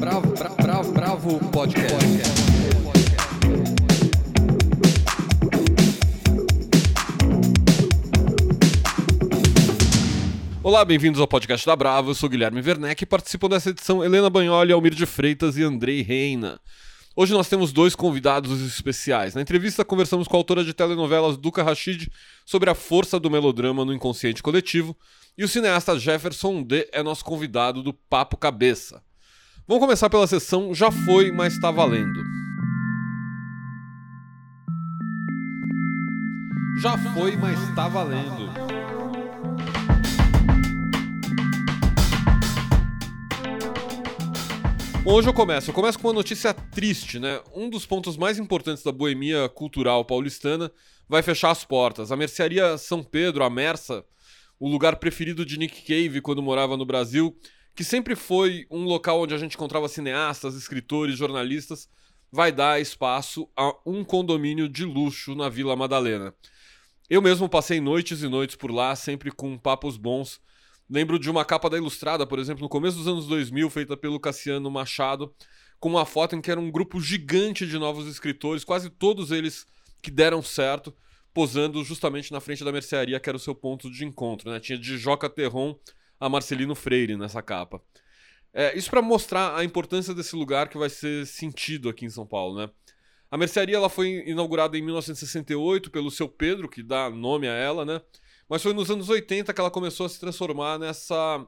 [0.00, 1.94] Bravo, bravo, bravo, bravo podcast.
[10.62, 12.12] Olá, bem-vindos ao podcast da Bravo.
[12.12, 16.00] Eu sou Guilherme Werneck e participam dessa edição Helena Banholi, Almir de Freitas e Andrei
[16.00, 16.58] Reina.
[17.14, 19.34] Hoje nós temos dois convidados especiais.
[19.34, 22.08] Na entrevista, conversamos com a autora de telenovelas Duca Rachid
[22.46, 24.96] sobre a força do melodrama no inconsciente coletivo
[25.36, 29.02] e o cineasta Jefferson D é nosso convidado do Papo Cabeça.
[29.70, 32.24] Vamos começar pela sessão Já Foi, Mas Tá Valendo.
[36.82, 38.50] Já foi, mas tá valendo.
[45.04, 45.70] Bom, hoje eu começo.
[45.70, 47.40] Eu começo com uma notícia triste, né?
[47.54, 50.72] Um dos pontos mais importantes da boemia cultural paulistana
[51.08, 52.10] vai fechar as portas.
[52.10, 54.04] A mercearia São Pedro, a Mersa,
[54.58, 57.36] o lugar preferido de Nick Cave quando morava no Brasil,
[57.80, 61.88] que sempre foi um local onde a gente encontrava cineastas, escritores, jornalistas,
[62.30, 66.34] vai dar espaço a um condomínio de luxo na Vila Madalena.
[67.08, 70.42] Eu mesmo passei noites e noites por lá, sempre com papos bons
[70.90, 74.20] Lembro de uma capa da Ilustrada, por exemplo, no começo dos anos 2000, feita pelo
[74.20, 75.34] Cassiano Machado,
[75.78, 79.66] com uma foto em que era um grupo gigante de novos escritores, quase todos eles
[80.02, 80.94] que deram certo,
[81.32, 84.50] posando justamente na frente da mercearia, que era o seu ponto de encontro.
[84.50, 84.60] Né?
[84.60, 85.74] Tinha de Joca Terron
[86.20, 87.82] a Marcelino Freire nessa capa.
[88.52, 92.26] É, isso para mostrar a importância desse lugar que vai ser sentido aqui em São
[92.26, 92.58] Paulo.
[92.60, 92.70] Né?
[93.30, 97.84] A mercearia ela foi inaugurada em 1968 pelo seu Pedro, que dá nome a ela,
[97.84, 98.00] né?
[98.48, 101.46] Mas foi nos anos 80 que ela começou a se transformar nessa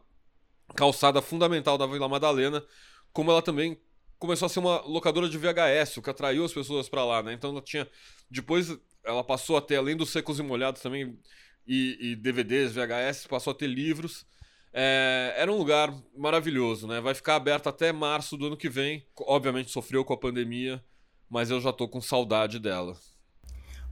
[0.76, 2.64] calçada fundamental da Vila Madalena,
[3.12, 3.76] como ela também
[4.16, 7.32] começou a ser uma locadora de VHS, o que atraiu as pessoas para lá, né?
[7.32, 7.88] Então ela tinha.
[8.30, 11.18] Depois ela passou a ter, além dos secos e molhados também,
[11.66, 14.24] e, e DVDs, VHS, passou a ter livros.
[14.72, 17.00] É, era um lugar maravilhoso, né?
[17.00, 19.04] Vai ficar aberto até março do ano que vem.
[19.20, 20.82] Obviamente sofreu com a pandemia,
[21.28, 22.96] mas eu já tô com saudade dela.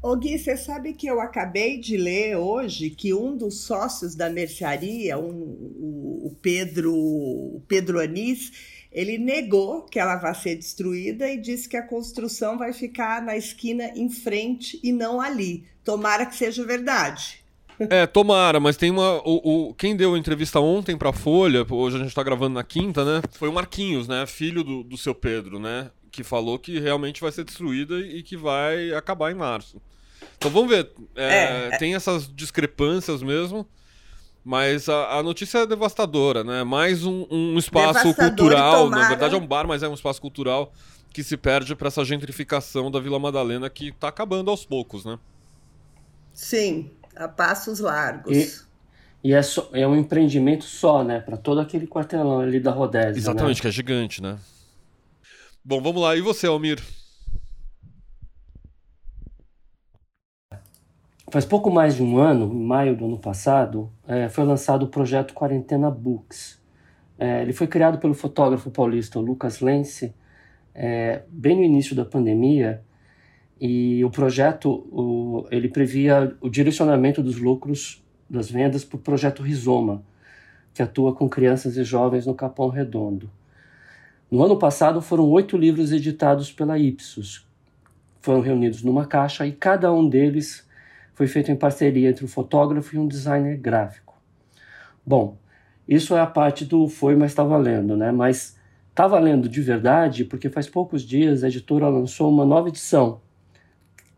[0.02, 4.30] Ô Gui, você sabe que eu acabei de ler hoje que um dos sócios da
[4.30, 8.50] mercearia, um, o, o, Pedro, o Pedro Anis,
[8.90, 13.36] ele negou que ela vai ser destruída e disse que a construção vai ficar na
[13.36, 15.66] esquina em frente e não ali.
[15.84, 17.39] Tomara que seja verdade.
[17.88, 19.22] É, tomara, mas tem uma.
[19.26, 22.62] O, o, quem deu a entrevista ontem pra Folha, hoje a gente tá gravando na
[22.62, 23.22] quinta, né?
[23.32, 24.26] Foi o Marquinhos, né?
[24.26, 25.90] Filho do, do seu Pedro, né?
[26.10, 29.80] Que falou que realmente vai ser destruída e que vai acabar em março.
[30.36, 30.90] Então vamos ver.
[31.16, 33.66] É, é, é, tem essas discrepâncias mesmo.
[34.42, 36.64] Mas a, a, notícia é devastadora, né?
[36.64, 38.88] Mais um, um espaço cultural.
[38.88, 40.72] Na verdade é um bar, mas é um espaço cultural
[41.12, 45.18] que se perde para essa gentrificação da Vila Madalena que está acabando aos poucos, né?
[46.32, 48.66] Sim, a passos largos.
[49.22, 51.20] E, e é, só, é um empreendimento só, né?
[51.20, 53.18] Para todo aquele quartelão ali da Rodésia.
[53.18, 53.60] Exatamente, né?
[53.60, 54.38] que é gigante, né?
[55.62, 56.16] Bom, vamos lá.
[56.16, 56.82] E você, Almir?
[61.30, 64.88] Faz pouco mais de um ano, em maio do ano passado, é, foi lançado o
[64.88, 66.60] projeto Quarentena Books.
[67.16, 70.12] É, ele foi criado pelo fotógrafo paulista Lucas Lence,
[70.74, 72.82] é, bem no início da pandemia,
[73.60, 79.42] e o projeto o, ele previa o direcionamento dos lucros das vendas para o projeto
[79.42, 80.02] Rizoma,
[80.72, 83.30] que atua com crianças e jovens no Capão Redondo.
[84.30, 87.46] No ano passado foram oito livros editados pela Ipsos,
[88.22, 90.66] foram reunidos numa caixa e cada um deles
[91.12, 94.14] foi feito em parceria entre um fotógrafo e um designer gráfico.
[95.04, 95.36] Bom,
[95.86, 98.10] isso é a parte do foi, mas está valendo, né?
[98.10, 98.56] Mas
[98.88, 103.20] está valendo de verdade porque faz poucos dias a editora lançou uma nova edição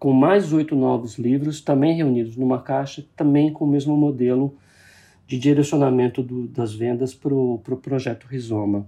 [0.02, 4.58] com mais oito novos livros, também reunidos numa caixa, também com o mesmo modelo
[5.28, 8.84] de direcionamento do, das vendas para o pro projeto Rizoma.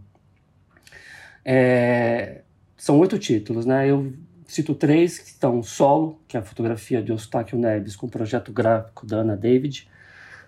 [1.45, 2.43] É,
[2.77, 3.89] são oito títulos, né?
[3.89, 4.13] Eu
[4.49, 8.53] Cito três que estão Solo, que é a fotografia de Eustáquio Neves com o projeto
[8.53, 9.89] gráfico da Ana David.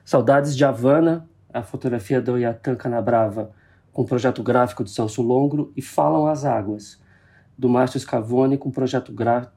[0.04, 3.52] Saudades de Havana, a fotografia da Oyatan Canabrava
[3.92, 5.72] com o projeto gráfico de Celso Longro.
[5.76, 7.00] E Falam as Águas,
[7.56, 9.55] do Márcio Scavone com o projeto gráfico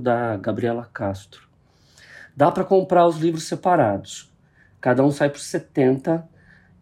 [0.00, 1.46] da Gabriela Castro.
[2.36, 4.30] Dá para comprar os livros separados.
[4.80, 6.28] Cada um sai por 70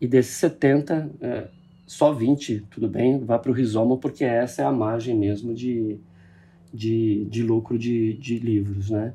[0.00, 1.48] e desses 70, é,
[1.86, 5.98] só 20, tudo bem, vai para o Rizoma, porque essa é a margem mesmo de,
[6.72, 9.14] de, de lucro de, de livros, né?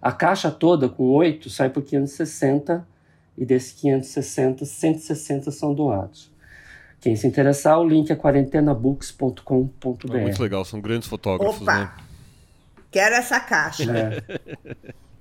[0.00, 2.86] A caixa toda com oito sai por 560
[3.36, 6.30] e desses 560, 160 são doados.
[7.00, 10.16] Quem se interessar, o link é quarentenabooks.com.br.
[10.16, 11.78] É muito legal, são grandes fotógrafos, Opa.
[11.78, 11.90] né?
[12.90, 13.84] Quero essa caixa.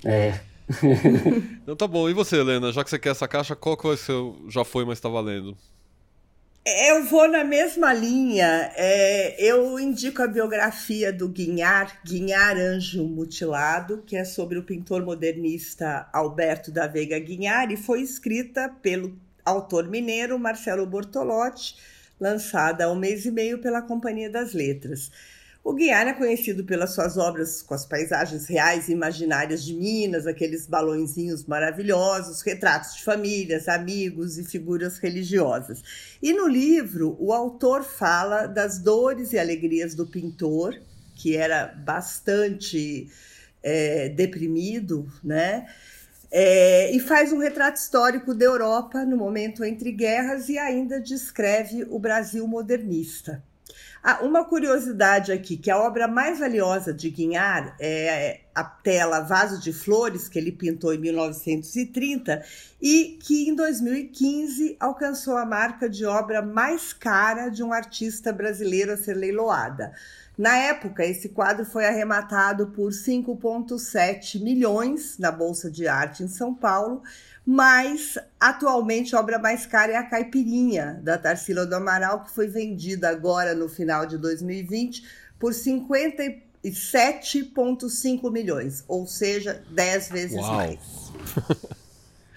[0.04, 0.30] É.
[0.30, 0.40] é.
[1.64, 2.10] então tá bom.
[2.10, 2.72] E você, Helena?
[2.72, 4.14] Já que você quer essa caixa, qual que vai ser?
[4.48, 5.58] Já foi, mas tá valendo.
[6.66, 8.72] Eu vou na mesma linha.
[8.76, 15.04] É, eu indico a biografia do Guinhar, Guinhar Anjo Mutilado, que é sobre o pintor
[15.04, 21.76] modernista Alberto da Veiga Guinhar e foi escrita pelo autor mineiro Marcelo Bortolotti,
[22.20, 25.12] lançada há um mês e meio pela Companhia das Letras.
[25.62, 30.26] O Guiar é conhecido pelas suas obras com as paisagens reais e imaginárias de Minas,
[30.26, 35.84] aqueles balõezinhos maravilhosos, retratos de famílias, amigos e figuras religiosas.
[36.22, 40.80] E no livro, o autor fala das dores e alegrias do pintor,
[41.14, 43.12] que era bastante
[43.62, 45.68] é, deprimido, né?
[46.32, 51.86] É, e faz um retrato histórico da Europa no momento entre guerras e ainda descreve
[51.90, 53.44] o Brasil modernista.
[54.02, 59.60] Ah, uma curiosidade aqui, que a obra mais valiosa de Guignard é a tela Vaso
[59.60, 62.42] de Flores, que ele pintou em 1930,
[62.82, 68.94] e que em 2015 alcançou a marca de obra mais cara de um artista brasileiro
[68.94, 69.92] a ser leiloada.
[70.38, 76.54] Na época, esse quadro foi arrematado por 5,7 milhões na Bolsa de Arte em São
[76.54, 77.04] Paulo
[77.46, 82.48] mas atualmente a obra mais cara é a Caipirinha, da Tarsila do Amaral, que foi
[82.48, 85.04] vendida agora no final de 2020
[85.40, 90.56] por 57,5 milhões, ou seja, 10 vezes Uau.
[90.56, 91.10] mais.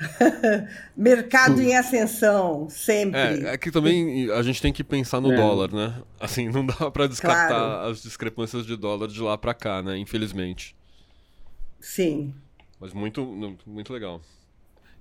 [0.96, 3.46] Mercado em ascensão, sempre.
[3.46, 5.37] É, é, que também a gente tem que pensar no é.
[5.37, 6.02] dólar, né?
[6.19, 7.90] Assim, não dá para descartar claro.
[7.90, 9.96] as discrepâncias de dólar de lá para cá, né?
[9.98, 10.75] Infelizmente.
[11.81, 12.34] Sim.
[12.81, 13.25] Mas muito,
[13.66, 14.20] muito legal.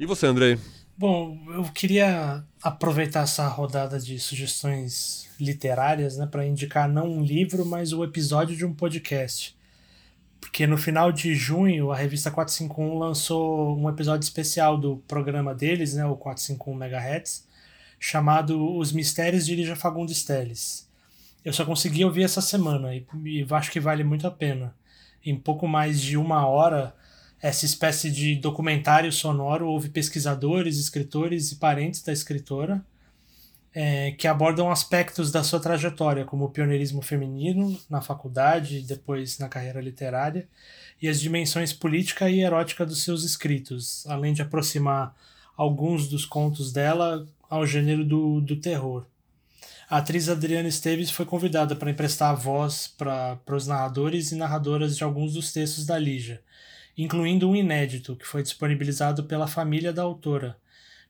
[0.01, 0.57] E você, Andrei?
[0.97, 7.63] Bom, eu queria aproveitar essa rodada de sugestões literárias né, para indicar não um livro,
[7.63, 9.55] mas o episódio de um podcast.
[10.39, 15.93] Porque no final de junho, a revista 451 lançou um episódio especial do programa deles,
[15.93, 17.47] né, o 451 MHz,
[17.99, 20.89] chamado Os Mistérios de Lígia Fagundes Teles.
[21.45, 24.73] Eu só consegui ouvir essa semana e, e acho que vale muito a pena.
[25.23, 26.95] Em pouco mais de uma hora,
[27.41, 32.83] essa espécie de documentário sonoro houve pesquisadores, escritores e parentes da escritora
[33.73, 39.39] é, que abordam aspectos da sua trajetória, como o pioneirismo feminino na faculdade e depois
[39.39, 40.47] na carreira literária,
[41.01, 45.15] e as dimensões política e erótica dos seus escritos, além de aproximar
[45.55, 49.05] alguns dos contos dela ao gênero do, do terror.
[49.89, 54.95] A atriz Adriana Esteves foi convidada para emprestar a voz para os narradores e narradoras
[54.95, 56.41] de alguns dos textos da Lígia,
[57.03, 60.57] incluindo um inédito que foi disponibilizado pela família da autora,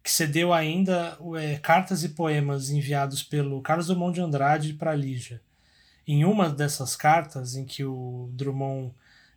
[0.02, 5.42] que cedeu ainda é, cartas e poemas enviados pelo Carlos Drummond de Andrade para Lígia.
[6.08, 8.94] Em uma dessas cartas, em que o Drummond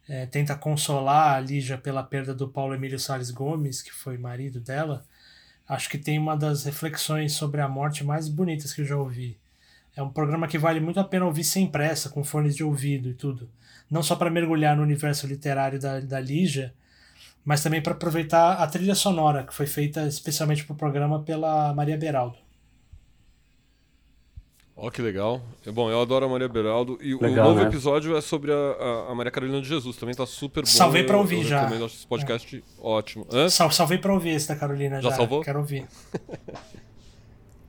[0.09, 4.61] é, tenta consolar a Lígia pela perda do Paulo Emílio Salles Gomes, que foi marido
[4.61, 5.05] dela,
[5.69, 9.37] acho que tem uma das reflexões sobre a morte mais bonitas que eu já ouvi.
[9.97, 13.09] É um programa que vale muito a pena ouvir sem pressa, com fones de ouvido
[13.11, 13.51] e tudo
[13.91, 16.75] não só para mergulhar no universo literário da, da Lígia,
[17.45, 21.75] mas também para aproveitar a trilha sonora, que foi feita especialmente para o programa pela
[21.75, 22.37] Maria Beraldo.
[24.77, 25.41] Ó, oh, que legal.
[25.65, 26.99] É bom, eu adoro a Maria Beraldo.
[27.01, 27.69] E legal, o novo né?
[27.69, 29.97] episódio é sobre a, a, Maria Carolina de Jesus.
[29.97, 30.67] Também tá super bom.
[30.67, 31.61] Salvei para ouvir eu, eu já.
[31.61, 32.63] Recomendo esse podcast é.
[32.81, 33.25] ótimo.
[33.33, 33.49] Hã?
[33.49, 35.11] Sal, salvei para ouvir esse da Carolina já.
[35.11, 35.43] Já salvou?
[35.43, 35.87] Quero ouvir.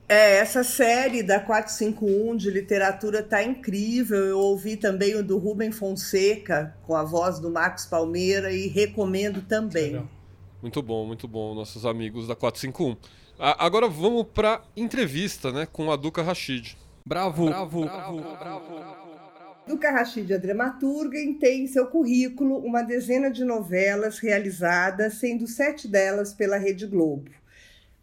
[0.08, 4.18] É, essa série da 451 de literatura tá incrível.
[4.18, 9.42] Eu ouvi também o do Rubem Fonseca, com a voz do Marcos Palmeira, e recomendo
[9.42, 10.08] também.
[10.62, 12.96] Muito bom, muito bom, nossos amigos da 451.
[13.38, 16.76] agora vamos para entrevista né, com a Duca Rachid.
[17.04, 18.74] Bravo, bravo, bravo, bravo.
[18.74, 19.06] bravo.
[19.66, 25.48] Duca Rachid é dramaturga e tem em seu currículo uma dezena de novelas realizadas, sendo
[25.48, 27.28] sete delas pela Rede Globo.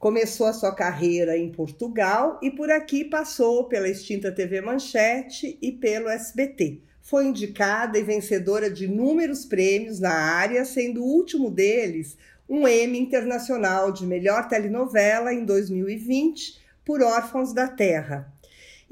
[0.04, 5.72] Começou a sua carreira em Portugal e por aqui passou pela extinta TV Manchete e
[5.72, 6.82] pelo SBT.
[7.02, 12.18] Foi indicada e vencedora de inúmeros prêmios na área, sendo o último deles
[12.50, 18.30] um Emmy Internacional de Melhor Telenovela em 2020 por Órfãos da Terra.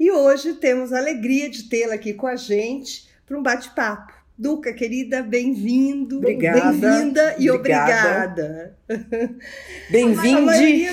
[0.00, 4.21] E hoje temos a alegria de tê-la aqui com a gente para um bate-papo.
[4.42, 6.16] Duca, querida, bem-vindo.
[6.16, 6.72] Obrigada.
[6.72, 8.76] Bem-vinda e obrigada.
[9.88, 10.88] Bem-vinde.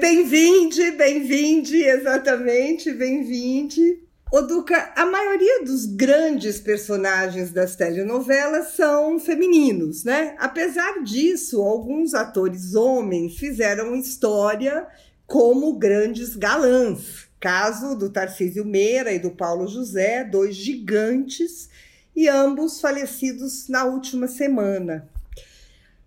[0.00, 4.04] Bem-vinde, bem-vinde, exatamente, bem-vinde.
[4.30, 10.36] Ô Duca, a maioria dos grandes personagens das telenovelas são femininos, né?
[10.38, 14.86] Apesar disso, alguns atores homens fizeram história
[15.26, 17.26] como grandes galãs.
[17.40, 21.68] Caso do Tarcísio Meira e do Paulo José, dois gigantes
[22.14, 25.08] e ambos falecidos na última semana.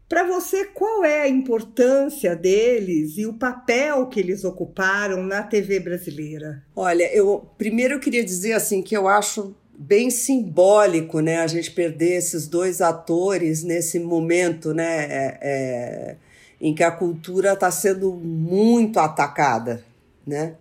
[0.08, 5.80] Para você, qual é a importância deles e o papel que eles ocuparam na TV
[5.80, 6.64] brasileira?
[6.76, 11.72] Olha, eu primeiro eu queria dizer assim que eu acho bem simbólico, né, a gente
[11.72, 16.16] perder esses dois atores nesse momento, né, é, é,
[16.62, 19.84] em que a cultura está sendo muito atacada,
[20.26, 20.56] né?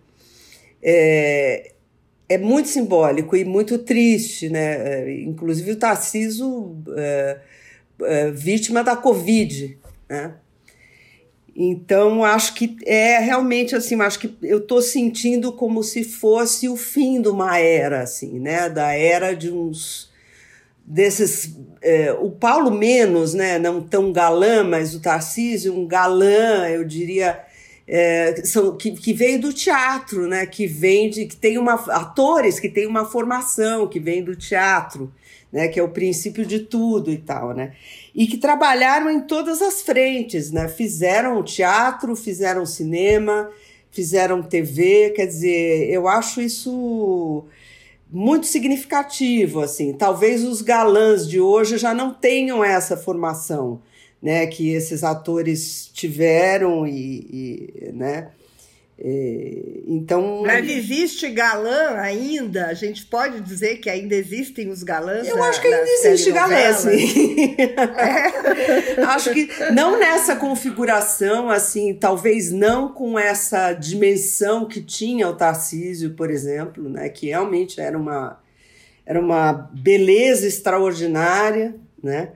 [0.81, 1.71] É,
[2.27, 5.03] é muito simbólico e muito triste, né?
[5.03, 7.37] É, inclusive o Tarciso é,
[8.01, 9.77] é, vítima da Covid,
[10.09, 10.33] né?
[11.55, 16.75] Então, acho que é realmente assim, acho que eu estou sentindo como se fosse o
[16.75, 18.69] fim de uma era, assim, né?
[18.69, 20.11] Da era de uns
[20.85, 21.55] desses.
[21.81, 23.57] É, o Paulo menos, né?
[23.57, 27.44] Não tão galã, mas o Tarcísio, um galã, eu diria.
[27.87, 30.45] É, são, que, que veio do teatro, né?
[30.45, 31.25] Que vem de.
[31.25, 31.73] que tem uma.
[31.73, 35.13] atores que têm uma formação, que vem do teatro,
[35.51, 35.67] né?
[35.67, 37.73] Que é o princípio de tudo e tal, né?
[38.15, 40.69] e que trabalharam em todas as frentes, né?
[40.69, 43.51] Fizeram teatro, fizeram cinema,
[43.91, 47.43] fizeram TV, quer dizer, eu acho isso
[48.09, 49.91] muito significativo, assim.
[49.91, 53.81] Talvez os galãs de hoje já não tenham essa formação,
[54.25, 58.31] né, que esses atores tiveram e, e né?
[59.85, 60.41] Então.
[60.43, 62.65] Mas existe galã ainda?
[62.65, 65.27] A gente pode dizer que ainda existem os galãs?
[65.27, 67.55] Eu acho que ainda existe galã, sim.
[67.59, 69.01] É.
[69.05, 76.15] acho que não nessa configuração, assim, talvez não com essa dimensão que tinha o Tarcísio,
[76.15, 77.09] por exemplo, né?
[77.09, 78.41] Que realmente era uma,
[79.05, 82.31] era uma beleza extraordinária, né?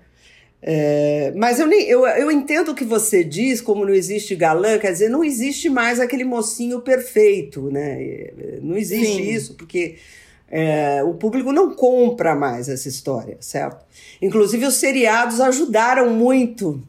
[0.62, 4.78] É, mas eu, nem, eu, eu entendo o que você diz, como não existe galã,
[4.78, 8.32] quer dizer, não existe mais aquele mocinho perfeito, né?
[8.62, 9.30] Não existe Sim.
[9.30, 9.96] isso, porque
[10.52, 13.86] é, o público não compra mais essa história, certo?
[14.22, 16.82] Inclusive, os seriados ajudaram muito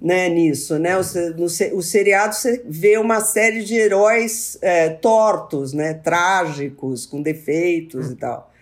[0.00, 0.96] né, nisso, né?
[0.96, 1.02] O,
[1.36, 5.94] no, o seriado você vê uma série de heróis é, tortos, né?
[5.94, 8.52] Trágicos, com defeitos e tal.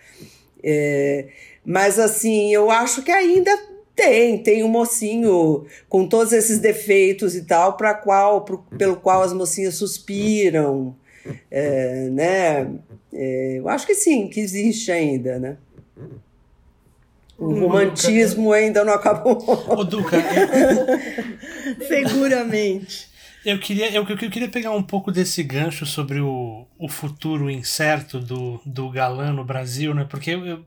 [0.63, 1.27] É,
[1.63, 3.68] mas, assim, eu acho que ainda
[3.99, 9.21] tem, tem um mocinho com todos esses defeitos e tal, para qual, pro, pelo qual
[9.21, 10.95] as mocinhas suspiram,
[11.51, 12.69] é, né?
[13.11, 15.57] É, eu acho que sim, que existe ainda, né?
[17.37, 19.37] O hum, romantismo ainda não acabou.
[19.67, 20.17] Ô, Duca,
[21.85, 23.08] seguramente.
[23.49, 28.19] Eu queria, eu, eu queria pegar um pouco desse gancho sobre o, o futuro incerto
[28.19, 30.05] do, do galã no Brasil, né?
[30.07, 30.65] Porque eu, eu,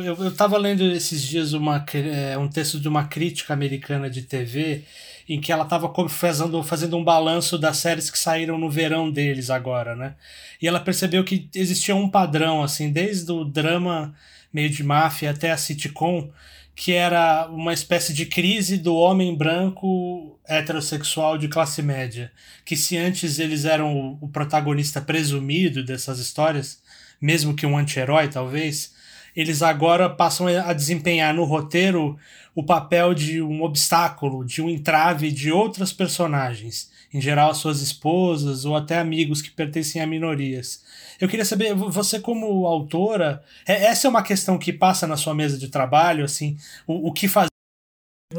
[0.00, 4.22] eu, eu, tava lendo esses dias uma, é, um texto de uma crítica americana de
[4.22, 4.84] TV
[5.28, 9.50] em que ela estava fazendo, fazendo um balanço das séries que saíram no verão deles
[9.50, 10.14] agora, né?
[10.62, 14.14] E ela percebeu que existia um padrão, assim, desde o drama
[14.50, 16.30] meio de máfia até a sitcom,
[16.76, 22.30] que era uma espécie de crise do homem branco heterossexual de classe média.
[22.66, 26.82] Que se antes eles eram o, protagonista presumido dessas histórias,
[27.18, 28.94] mesmo que um anti-herói talvez,
[29.34, 32.18] eles agora passam a desempenhar no roteiro
[32.54, 38.66] o papel de um obstáculo, de um entrave de outras personagens, em geral suas esposas
[38.66, 40.84] ou até amigos que pertencem a minorias.
[41.20, 45.34] Eu queria saber, você como autora, é, essa é uma questão que passa na sua
[45.34, 46.56] mesa de trabalho, assim,
[46.86, 47.50] o, o que fazer?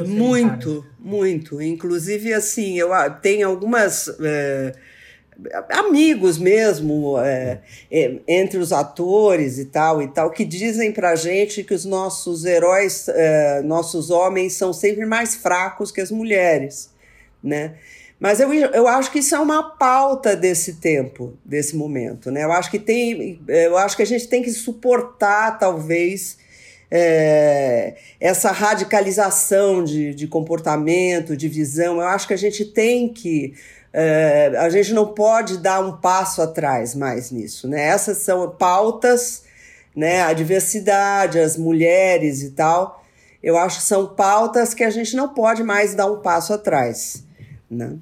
[0.06, 1.62] Muito, muito.
[1.62, 2.90] Inclusive, assim, eu
[3.22, 4.08] tenho algumas.
[4.20, 4.72] É,
[5.70, 11.62] amigos mesmo, é, é, entre os atores e tal e tal, que dizem pra gente
[11.62, 16.92] que os nossos heróis, é, nossos homens, são sempre mais fracos que as mulheres,
[17.42, 17.76] né?
[18.18, 22.44] Mas eu, eu acho que isso é uma pauta desse tempo, desse momento, né?
[22.44, 26.36] Eu acho que tem, eu acho que a gente tem que suportar, talvez,
[26.90, 31.96] é, essa radicalização de, de comportamento, de visão.
[31.96, 33.54] Eu acho que a gente tem que
[33.92, 37.86] é, a gente não pode dar um passo atrás mais nisso, né?
[37.86, 39.44] Essas são pautas,
[39.94, 40.22] né?
[40.22, 43.04] A diversidade, as mulheres e tal.
[43.42, 47.24] Eu acho que são pautas que a gente não pode mais dar um passo atrás,
[47.70, 47.98] né?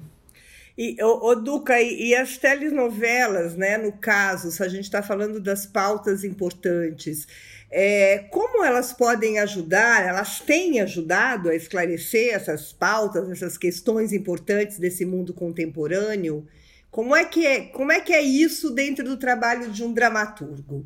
[0.77, 3.77] E, o, Duca, e, e, as telenovelas, né?
[3.77, 7.27] No caso, se a gente está falando das pautas importantes,
[7.71, 14.77] é, como elas podem ajudar, elas têm ajudado a esclarecer essas pautas, essas questões importantes
[14.77, 16.45] desse mundo contemporâneo?
[16.91, 20.85] Como é que é, como é, que é isso dentro do trabalho de um dramaturgo?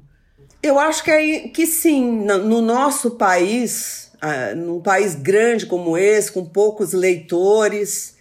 [0.63, 6.31] Eu acho que, é, que sim, no nosso país, uh, num país grande como esse,
[6.31, 8.15] com poucos leitores,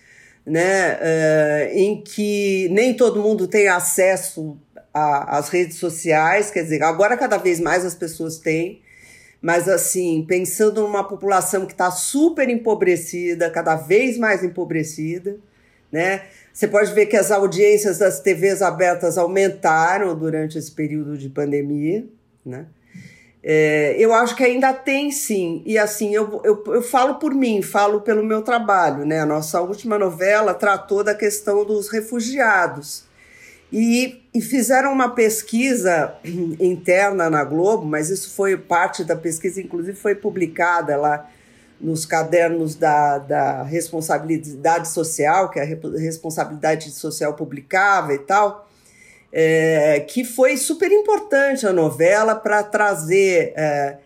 [0.47, 4.59] né, uh, em que nem todo mundo tem acesso
[4.93, 8.83] às redes sociais, quer dizer, agora cada vez mais as pessoas têm,
[9.41, 15.39] mas assim, pensando numa população que está super empobrecida, cada vez mais empobrecida,
[15.91, 16.23] né?
[16.53, 22.05] Você pode ver que as audiências das TVs abertas aumentaram durante esse período de pandemia,
[22.45, 22.67] né?
[23.43, 27.63] É, eu acho que ainda tem sim, e assim, eu, eu, eu falo por mim,
[27.63, 29.21] falo pelo meu trabalho, né?
[29.21, 33.05] A nossa última novela tratou da questão dos refugiados.
[33.73, 36.15] E, e fizeram uma pesquisa
[36.61, 41.31] interna na Globo, mas isso foi parte da pesquisa, inclusive foi publicada lá
[41.81, 48.69] nos cadernos da, da responsabilidade social, que a responsabilidade social publicava e tal,
[49.33, 53.97] é, que foi super importante a novela para trazer, é,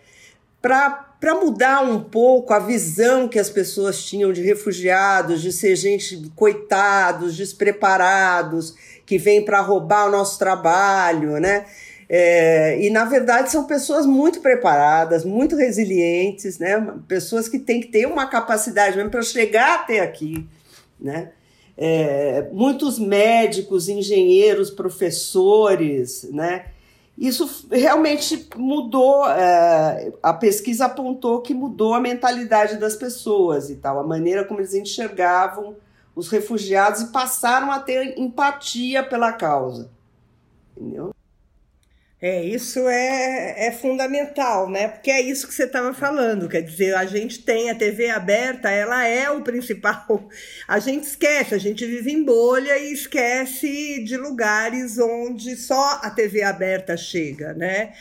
[0.60, 6.30] para mudar um pouco a visão que as pessoas tinham de refugiados, de ser gente
[6.36, 8.74] coitados, despreparados,
[9.06, 11.64] que vem para roubar o nosso trabalho, né?
[12.06, 16.94] É, e na verdade são pessoas muito preparadas, muito resilientes, né?
[17.08, 20.46] Pessoas que têm que ter uma capacidade mesmo para chegar até aqui,
[21.00, 21.30] né?
[21.76, 26.66] É, muitos médicos, engenheiros, professores, né?
[27.16, 29.28] Isso realmente mudou.
[29.28, 34.60] É, a pesquisa apontou que mudou a mentalidade das pessoas e tal, a maneira como
[34.60, 35.76] eles enxergavam
[36.14, 39.90] os refugiados e passaram a ter empatia pela causa.
[40.76, 41.14] Entendeu?
[42.26, 44.88] É, isso é, é fundamental, né?
[44.88, 46.48] Porque é isso que você estava falando.
[46.48, 50.26] Quer dizer, a gente tem a TV aberta, ela é o principal.
[50.66, 56.08] A gente esquece, a gente vive em bolha e esquece de lugares onde só a
[56.08, 57.92] TV aberta chega, né?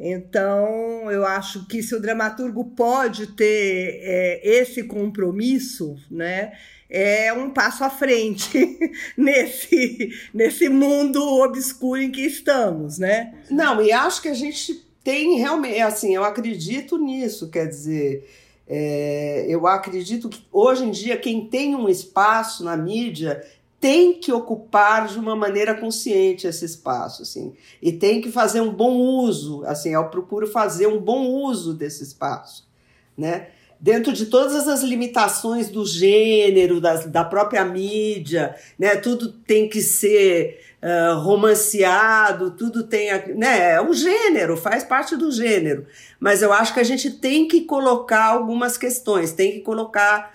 [0.00, 6.52] Então, eu acho que se o dramaturgo pode ter é, esse compromisso, né?
[6.88, 8.78] É um passo à frente
[9.16, 13.34] nesse, nesse mundo obscuro em que estamos, né?
[13.50, 18.28] Não, e acho que a gente tem realmente, assim, eu acredito nisso, quer dizer,
[18.66, 23.44] é, eu acredito que hoje em dia quem tem um espaço na mídia
[23.80, 28.72] tem que ocupar de uma maneira consciente esse espaço, assim, e tem que fazer um
[28.72, 32.68] bom uso, assim, eu procuro fazer um bom uso desse espaço,
[33.16, 33.48] né?
[33.80, 38.96] Dentro de todas as limitações do gênero, da, da própria mídia, né?
[38.96, 43.74] Tudo tem que ser uh, romanceado, tudo tem, né?
[43.74, 45.86] É um gênero, faz parte do gênero.
[46.18, 50.34] Mas eu acho que a gente tem que colocar algumas questões, tem que colocar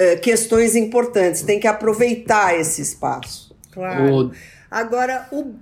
[0.00, 3.56] uh, questões importantes, tem que aproveitar esse espaço.
[3.72, 4.26] Claro.
[4.26, 4.32] O...
[4.70, 5.54] Agora, o...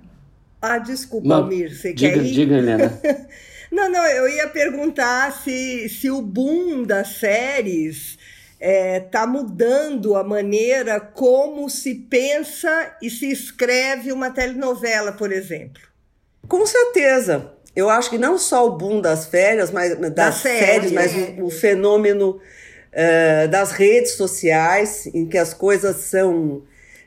[0.61, 2.31] Ah, desculpa, Não, Almir, você diga, quer ir?
[2.31, 2.99] Diga, Helena.
[3.71, 8.17] Não, não, eu ia perguntar se, se o boom das séries
[8.59, 15.31] está é, tá mudando a maneira como se pensa e se escreve uma telenovela, por
[15.31, 15.81] exemplo.
[16.47, 17.53] Com certeza.
[17.75, 21.45] Eu acho que não só o boom das férias, mas das, das séries, mas o,
[21.45, 22.39] o fenômeno
[22.91, 26.63] é, das redes sociais, em que as coisas são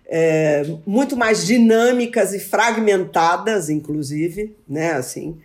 [0.06, 4.92] é, muito mais dinâmicas e fragmentadas, inclusive, né?
[4.92, 5.40] Assim,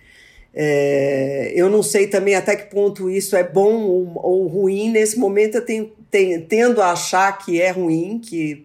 [0.57, 4.89] é, eu não sei também até que ponto isso é bom ou, ou ruim.
[4.89, 8.63] Nesse momento eu tenho, tenho, tendo a achar que é ruim, que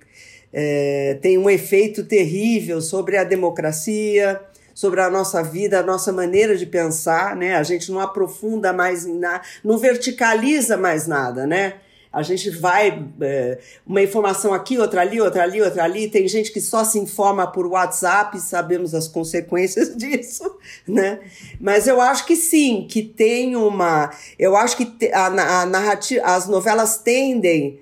[0.53, 4.40] é, tem um efeito terrível sobre a democracia,
[4.72, 7.57] sobre a nossa vida, a nossa maneira de pensar, né?
[7.57, 11.74] A gente não aprofunda mais em nada, não verticaliza mais nada, né?
[12.12, 16.09] A gente vai, é, uma informação aqui, outra ali, outra ali, outra ali.
[16.09, 21.20] Tem gente que só se informa por WhatsApp, sabemos as consequências disso, né?
[21.61, 24.11] Mas eu acho que sim, que tem uma.
[24.37, 25.27] Eu acho que a,
[25.61, 27.79] a narrativa, as novelas tendem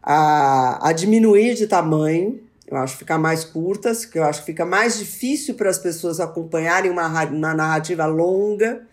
[0.00, 2.40] a, a diminuir de tamanho.
[2.68, 5.78] Eu acho que ficar mais curtas, que eu acho que fica mais difícil para as
[5.78, 8.86] pessoas acompanharem uma, uma narrativa longa,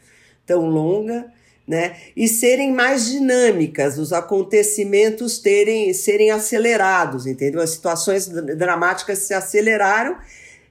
[0.47, 1.31] tão longa
[1.69, 1.97] né?
[2.17, 7.61] E serem mais dinâmicas, os acontecimentos terem serem acelerados, entendeu?
[7.61, 10.17] As situações dramáticas se aceleraram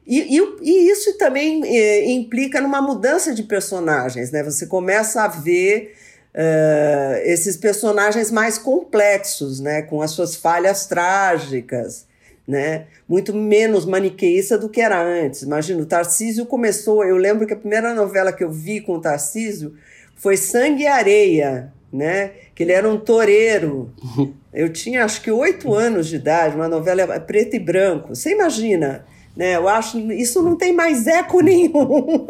[0.05, 4.43] e, e, e isso também é, implica numa mudança de personagens, né?
[4.43, 5.95] Você começa a ver
[6.35, 9.83] uh, esses personagens mais complexos, né?
[9.83, 12.07] Com as suas falhas trágicas,
[12.47, 12.87] né?
[13.09, 15.43] Muito menos maniqueísta do que era antes.
[15.43, 17.05] Imagina, o Tarcísio começou.
[17.05, 19.77] Eu lembro que a primeira novela que eu vi com o Tarcísio
[20.19, 22.33] foi Sangue e Areia, né?
[22.55, 23.91] Que ele era um toureiro.
[24.53, 28.15] Eu tinha acho que oito anos de idade, uma novela preto e branco.
[28.15, 29.07] Você imagina?
[29.37, 32.27] Né, eu acho isso não tem mais eco nenhum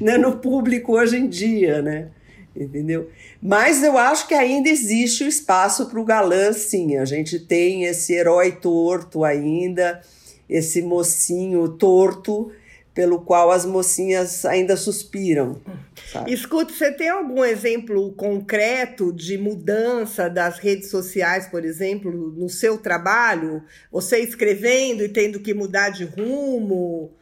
[0.00, 2.10] né, no público hoje em dia, né?
[2.54, 3.08] Entendeu?
[3.42, 6.96] Mas eu acho que ainda existe o espaço para o galã, sim.
[6.96, 10.00] A gente tem esse herói torto ainda,
[10.48, 12.52] esse mocinho torto
[12.98, 15.62] pelo qual as mocinhas ainda suspiram.
[16.10, 16.32] Sabe?
[16.32, 22.76] Escuta, você tem algum exemplo concreto de mudança das redes sociais, por exemplo, no seu
[22.76, 23.62] trabalho?
[23.92, 27.12] Você escrevendo e tendo que mudar de rumo?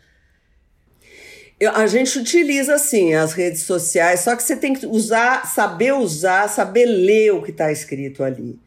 [1.61, 5.93] Eu, a gente utiliza sim as redes sociais, só que você tem que usar, saber
[5.93, 8.59] usar, saber ler o que está escrito ali,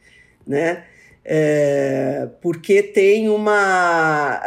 [0.46, 0.84] né?
[1.24, 4.42] É, porque tem uma.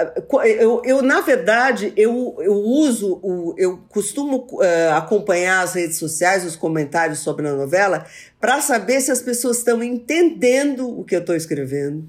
[0.44, 6.44] Eu, eu, na verdade, eu, eu uso, o, eu costumo uh, acompanhar as redes sociais,
[6.44, 8.06] os comentários sobre a novela,
[8.40, 12.04] para saber se as pessoas estão entendendo o que eu estou escrevendo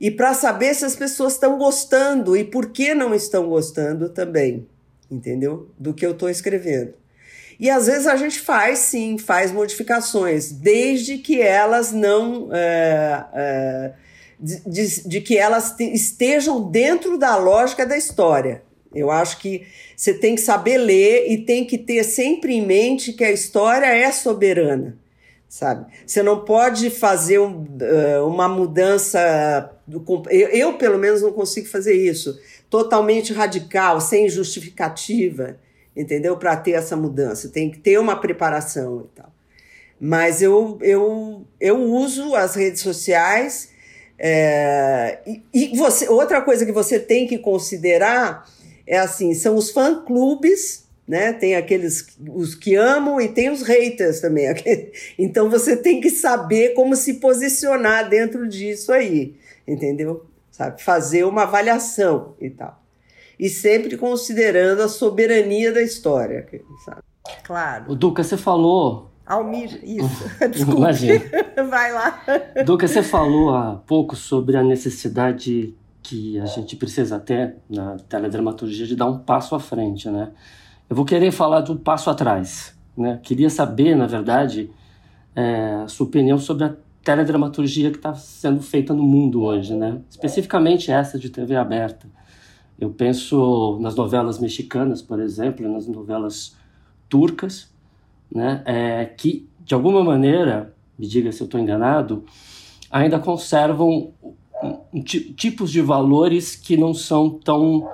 [0.00, 4.66] e para saber se as pessoas estão gostando e por que não estão gostando também,
[5.10, 5.70] entendeu?
[5.78, 6.94] Do que eu estou escrevendo.
[7.58, 12.48] E às vezes a gente faz sim, faz modificações, desde que elas não.
[12.52, 13.92] É, é,
[14.38, 18.62] de, de, de, que elas te, estejam dentro da lógica da história.
[18.94, 19.66] Eu acho que
[19.96, 23.86] você tem que saber ler e tem que ter sempre em mente que a história
[23.86, 24.98] é soberana,
[25.48, 25.86] sabe?
[26.06, 27.66] Você não pode fazer um,
[28.26, 29.70] uma mudança.
[29.86, 32.38] Do, eu, eu, pelo menos, não consigo fazer isso
[32.68, 35.56] totalmente radical, sem justificativa
[35.96, 36.36] entendeu?
[36.36, 39.32] Para ter essa mudança, tem que ter uma preparação e tal.
[39.98, 43.70] Mas eu, eu, eu uso as redes sociais.
[44.18, 48.46] É, e, e você, outra coisa que você tem que considerar
[48.86, 51.32] é assim: são os fã-clubes né?
[51.32, 54.46] Tem aqueles os que amam e tem os haters também.
[55.16, 60.26] Então você tem que saber como se posicionar dentro disso aí, entendeu?
[60.50, 62.85] Sabe, fazer uma avaliação e tal
[63.38, 66.46] e sempre considerando a soberania da história,
[66.84, 67.02] sabe?
[67.42, 67.92] Claro.
[67.92, 69.10] O Duca, você falou.
[69.26, 70.24] Almir, isso.
[70.50, 70.80] Desculpa.
[70.80, 71.20] Imagina.
[71.68, 72.22] Vai lá.
[72.64, 78.86] Duca, você falou há pouco sobre a necessidade que a gente precisa ter na teledramaturgia
[78.86, 80.30] de dar um passo à frente, né?
[80.88, 83.18] Eu vou querer falar do passo atrás, né?
[83.24, 84.70] Queria saber, na verdade,
[85.34, 90.00] é, a sua opinião sobre a teledramaturgia que está sendo feita no mundo hoje, né?
[90.08, 92.06] Especificamente essa de TV aberta.
[92.78, 96.56] Eu penso nas novelas mexicanas, por exemplo, nas novelas
[97.08, 97.72] turcas,
[98.30, 102.24] né, é, que de alguma maneira, me diga se eu estou enganado,
[102.88, 104.12] ainda conservam
[105.36, 107.88] tipos de valores que não são tão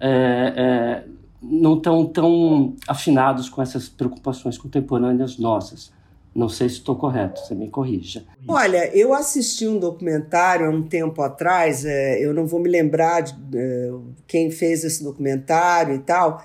[0.00, 1.04] é, é,
[1.40, 5.92] não tão tão afinados com essas preocupações contemporâneas nossas.
[6.38, 8.24] Não sei se estou correto, você me corrija.
[8.46, 13.22] Olha, eu assisti um documentário há um tempo atrás, é, eu não vou me lembrar
[13.22, 13.90] de é,
[14.24, 16.40] quem fez esse documentário e tal,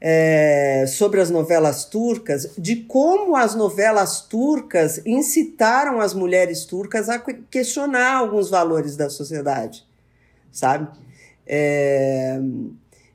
[0.00, 7.16] é, sobre as novelas turcas, de como as novelas turcas incitaram as mulheres turcas a
[7.48, 9.86] questionar alguns valores da sociedade,
[10.50, 10.88] sabe?
[11.46, 12.40] É,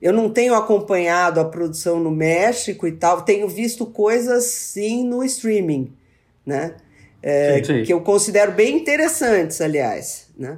[0.02, 5.26] eu não tenho acompanhado a produção no México e tal, tenho visto coisas sim no
[5.26, 6.00] streaming
[6.46, 6.76] né?
[7.22, 7.84] É, sim, sim.
[7.84, 10.58] Que eu considero bem interessantes, aliás, né?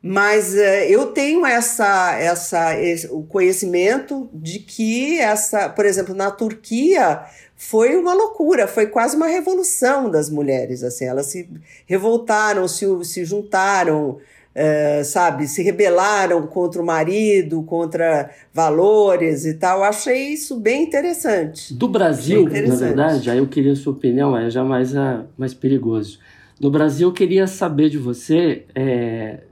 [0.00, 6.30] Mas é, eu tenho essa, essa, esse, o conhecimento de que essa, por exemplo, na
[6.30, 7.24] Turquia
[7.56, 11.50] foi uma loucura, foi quase uma revolução das mulheres, assim, elas se
[11.84, 14.18] revoltaram, se, se juntaram,
[14.60, 19.84] é, sabe, se rebelaram contra o marido, contra valores e tal.
[19.84, 21.72] achei isso bem interessante.
[21.72, 22.80] Do Brasil, interessante.
[22.80, 26.18] na verdade, aí eu queria a sua opinião, é já mais, a, mais perigoso.
[26.60, 29.44] No Brasil, eu queria saber de você é,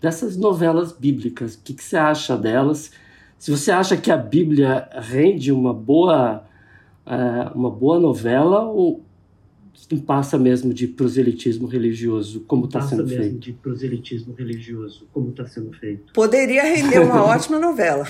[0.00, 1.56] dessas novelas bíblicas.
[1.56, 2.92] O que, que você acha delas?
[3.36, 6.44] Se você acha que a Bíblia rende uma boa,
[7.04, 9.02] é, uma boa novela ou,
[9.90, 13.38] não passa mesmo de proselitismo religioso, como está sendo mesmo feito.
[13.38, 16.12] de proselitismo religioso, como está sendo feito.
[16.12, 18.06] Poderia render uma ótima novela.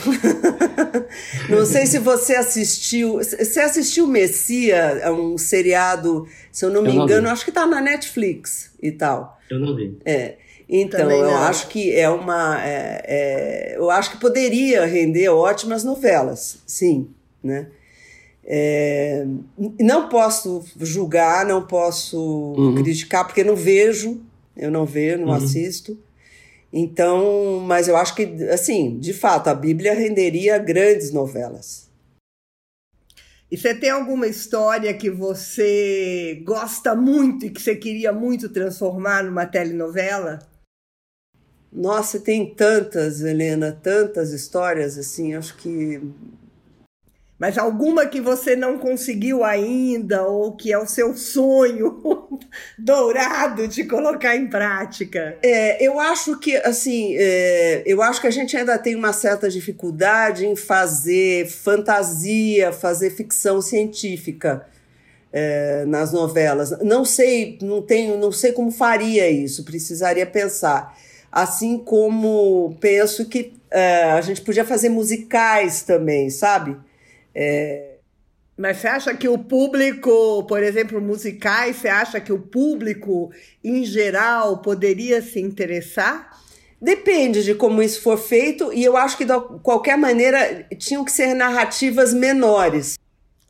[1.49, 3.15] não sei se você assistiu.
[3.15, 7.67] Você assistiu Messia, é um seriado, se eu não me eu engano, acho que está
[7.67, 9.39] na Netflix e tal.
[9.51, 9.97] Eu não vi.
[10.05, 10.37] É.
[10.69, 12.59] Então, eu acho que é uma.
[12.65, 17.11] É, é, eu acho que poderia render ótimas novelas, sim,
[17.43, 17.67] né?
[18.45, 19.25] É,
[19.81, 22.75] não posso julgar, não posso uhum.
[22.83, 24.21] criticar, porque não vejo,
[24.57, 25.35] eu não vejo, não uhum.
[25.35, 25.99] assisto.
[26.73, 31.91] Então, mas eu acho que, assim, de fato, a Bíblia renderia grandes novelas.
[33.51, 39.23] E você tem alguma história que você gosta muito e que você queria muito transformar
[39.23, 40.39] numa telenovela?
[41.71, 46.01] Nossa, tem tantas, Helena, tantas histórias assim, acho que
[47.43, 52.39] Mas alguma que você não conseguiu ainda, ou que é o seu sonho
[52.79, 55.37] dourado de colocar em prática?
[55.43, 59.51] É, eu acho que, assim, é, eu acho que a gente ainda tem uma certa
[59.51, 64.65] dificuldade em fazer fantasia, fazer ficção científica.
[65.33, 66.79] É, nas novelas.
[66.83, 70.95] Não sei, não tenho, não sei como faria isso, precisaria pensar.
[71.33, 76.77] Assim como penso que é, a gente podia fazer musicais também, sabe?
[77.35, 77.97] É...
[78.57, 83.33] Mas você acha que o público, por exemplo, musicais, você acha que o público
[83.65, 86.31] em geral poderia se interessar?
[86.81, 91.13] Depende de como isso for feito, e eu acho que de qualquer maneira tinham que
[91.13, 92.99] ser narrativas menores.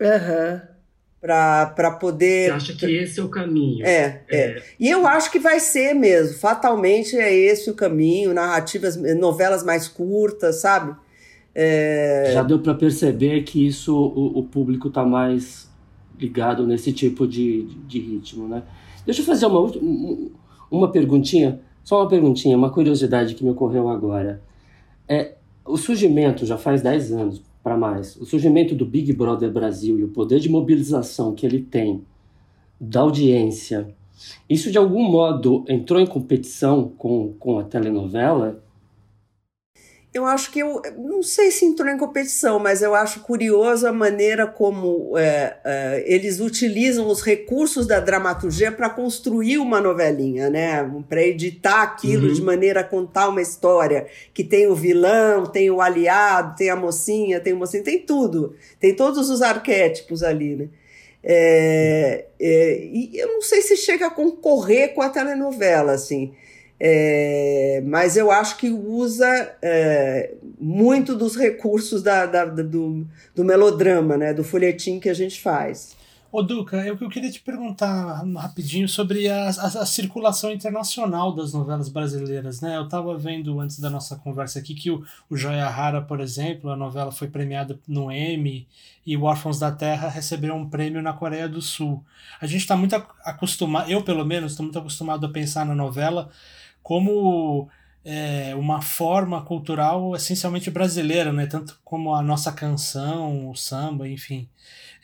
[0.00, 0.60] Uhum.
[1.20, 2.50] Para poder.
[2.50, 3.86] Você acha que esse é o caminho?
[3.86, 4.62] É, é, é.
[4.78, 6.38] E eu acho que vai ser mesmo.
[6.38, 8.34] Fatalmente é esse o caminho.
[8.34, 10.94] Narrativas, novelas mais curtas, sabe?
[11.54, 12.30] É...
[12.32, 15.70] Já deu para perceber que isso o, o público está mais
[16.18, 18.62] ligado nesse tipo de, de, de, ritmo, né?
[19.04, 19.70] Deixa eu fazer uma,
[20.70, 24.40] uma perguntinha, só uma perguntinha, uma curiosidade que me ocorreu agora.
[25.08, 25.34] É,
[25.64, 30.04] o surgimento, já faz 10 anos para mais, o surgimento do Big Brother Brasil e
[30.04, 32.04] o poder de mobilização que ele tem
[32.80, 33.94] da audiência,
[34.48, 38.62] isso de algum modo entrou em competição com, com a telenovela?
[40.14, 43.92] Eu acho que eu não sei se entrou em competição, mas eu acho curioso a
[43.92, 50.87] maneira como é, é, eles utilizam os recursos da dramaturgia para construir uma novelinha, né?
[51.09, 52.35] Para editar aquilo uhum.
[52.35, 56.77] de maneira a contar uma história que tem o vilão, tem o aliado, tem a
[56.77, 60.68] mocinha, tem o mocinho, tem tudo, tem todos os arquétipos ali, né?
[61.25, 66.35] É, é e eu não sei se chega a concorrer com a telenovela, assim.
[66.84, 74.16] É, mas eu acho que usa é, muito dos recursos da, da, do, do melodrama,
[74.16, 75.94] né, do folhetim que a gente faz.
[76.32, 81.52] Ô Duca, eu, eu queria te perguntar rapidinho sobre a, a, a, circulação internacional das
[81.52, 82.76] novelas brasileiras, né?
[82.76, 86.70] Eu estava vendo antes da nossa conversa aqui que o, o Joia Rara, por exemplo,
[86.70, 88.66] a novela foi premiada no Emmy
[89.06, 92.02] e o Órfãos da Terra recebeu um prêmio na Coreia do Sul.
[92.40, 96.30] A gente está muito acostumado, eu pelo menos, estou muito acostumado a pensar na novela
[96.82, 97.68] como
[98.04, 101.46] é, uma forma cultural essencialmente brasileira, né?
[101.46, 104.48] tanto como a nossa canção, o samba, enfim.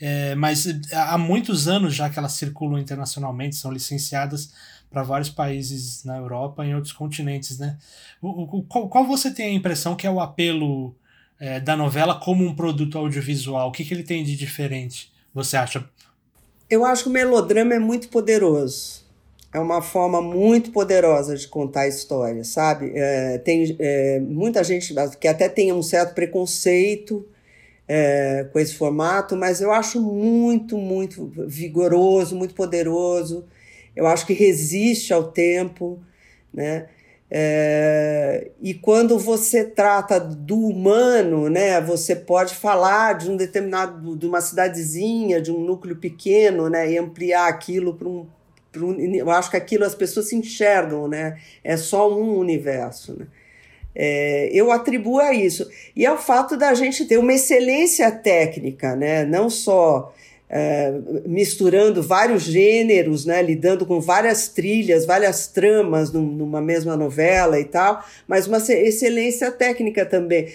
[0.01, 4.53] É, mas há muitos anos já que elas circulam internacionalmente, são licenciadas
[4.91, 7.59] para vários países na Europa e em outros continentes.
[7.59, 7.77] Né?
[8.23, 10.95] O, o, qual, qual, você tem a impressão que é o apelo
[11.39, 13.69] é, da novela como um produto audiovisual?
[13.69, 15.85] O que, que ele tem de diferente, você acha?
[16.71, 19.08] Eu acho que o melodrama é muito poderoso
[19.53, 22.93] é uma forma muito poderosa de contar história, sabe?
[22.95, 27.27] É, tem é, muita gente que até tem um certo preconceito
[27.87, 33.47] é, com esse formato, mas eu acho muito, muito vigoroso, muito poderoso.
[33.97, 35.99] Eu acho que resiste ao tempo,
[36.53, 36.89] né?
[37.31, 44.27] É, e quando você trata do humano, né, você pode falar de um determinado, de
[44.27, 48.27] uma cidadezinha, de um núcleo pequeno, né, e ampliar aquilo para um,
[49.15, 51.39] eu acho que aquilo as pessoas se enxergam, né?
[51.65, 53.27] É só um universo, né?
[53.95, 55.69] É, eu atribuo a isso.
[55.97, 59.25] E é o fato da gente ter uma excelência técnica, né?
[59.25, 60.15] Não só
[60.49, 60.95] é,
[61.27, 63.43] misturando vários gêneros, né?
[63.43, 69.51] Lidando com várias trilhas, várias tramas num, numa mesma novela e tal, mas uma excelência
[69.51, 70.49] técnica também.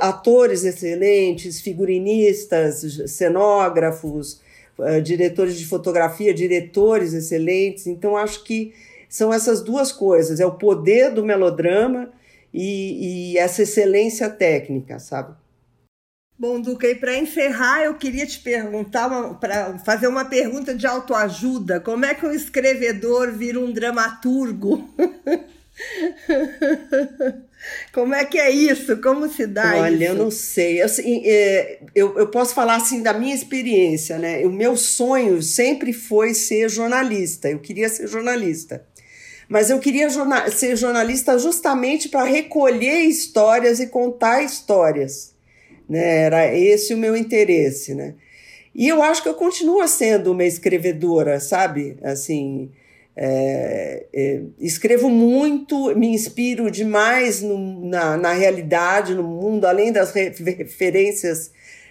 [0.00, 4.40] Atores excelentes, figurinistas, cenógrafos,
[4.78, 7.86] uh, diretores de fotografia, diretores excelentes.
[7.86, 8.72] Então, acho que
[9.08, 12.12] são essas duas coisas: é o poder do melodrama
[12.52, 15.34] e, e essa excelência técnica, sabe?
[16.38, 21.80] Bom, Duca, e para encerrar, eu queria te perguntar, para fazer uma pergunta de autoajuda:
[21.80, 24.88] como é que um escrevedor vira um dramaturgo?
[27.92, 29.00] Como é que é isso?
[29.00, 30.04] Como se dá Olha, isso?
[30.04, 30.80] eu não sei.
[30.80, 34.44] Assim, é, eu, eu posso falar assim da minha experiência, né?
[34.46, 37.50] O meu sonho sempre foi ser jornalista.
[37.50, 38.84] Eu queria ser jornalista.
[39.48, 40.08] Mas eu queria
[40.50, 45.34] ser jornalista justamente para recolher histórias e contar histórias.
[45.88, 46.24] Né?
[46.24, 48.14] Era esse o meu interesse, né?
[48.74, 51.96] E eu acho que eu continuo sendo uma escrevedora, sabe?
[52.02, 52.70] Assim,
[53.20, 60.12] é, é, escrevo muito, me inspiro demais no, na, na realidade, no mundo, além das
[60.12, 61.50] referências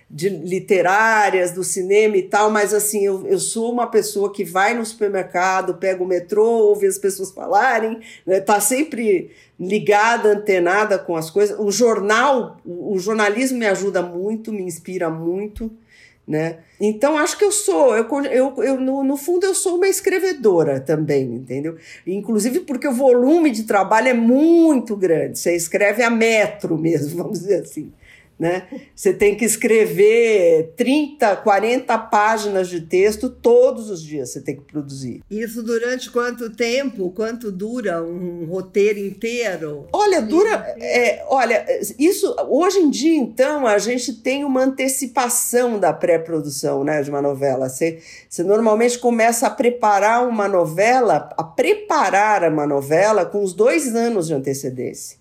[0.10, 4.74] de literárias, do cinema e tal, mas assim, eu, eu sou uma pessoa que vai
[4.74, 11.14] no supermercado, pega o metrô, ouve as pessoas falarem, né, tá sempre ligada, antenada com
[11.14, 11.60] as coisas.
[11.60, 15.70] O jornal, o jornalismo me ajuda muito, me inspira muito,
[16.28, 16.58] né?
[16.80, 20.80] Então acho que eu sou, eu, eu, eu no, no, fundo eu sou uma escrevedora
[20.80, 21.78] também, entendeu?
[22.06, 25.40] Inclusive porque o volume de trabalho é muito grande.
[25.40, 27.92] Você escreve a metro mesmo, vamos dizer assim
[28.40, 28.68] né?
[28.96, 34.62] Você tem que escrever 30, 40 páginas de texto todos os dias, você tem que
[34.62, 35.22] produzir.
[35.30, 37.10] Isso durante quanto tempo?
[37.12, 39.88] Quanto dura um roteiro inteiro?
[39.92, 40.76] Olha, dura.
[40.80, 41.66] É, olha,
[41.98, 47.22] isso hoje em dia, então, a gente tem uma antecipação da pré-produção né, de uma
[47.22, 47.70] novela.
[47.70, 53.96] Você, você normalmente começa a preparar uma novela, a preparar uma novela com os dois
[53.96, 55.18] anos de antecedência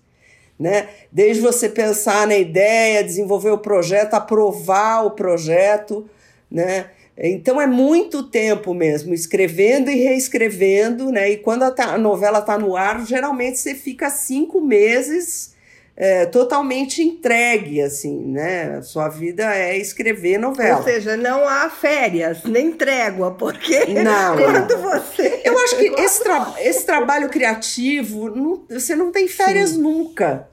[0.59, 0.89] né?
[1.11, 6.09] Desde você pensar na ideia, desenvolver o projeto, aprovar o projeto,
[6.49, 6.87] né?
[7.17, 11.31] Então é muito tempo mesmo, escrevendo e reescrevendo, né?
[11.31, 15.55] E quando a, novela está no ar, geralmente você fica cinco meses
[15.99, 18.83] é, totalmente entregue, assim, né?
[18.83, 20.77] Sua vida é escrever novela.
[20.77, 25.41] Ou seja, não há férias, nem trégua, porque não, quando você.
[25.43, 29.81] Eu acho que esse, tra esse trabalho criativo, não, você não tem férias Sim.
[29.81, 30.47] nunca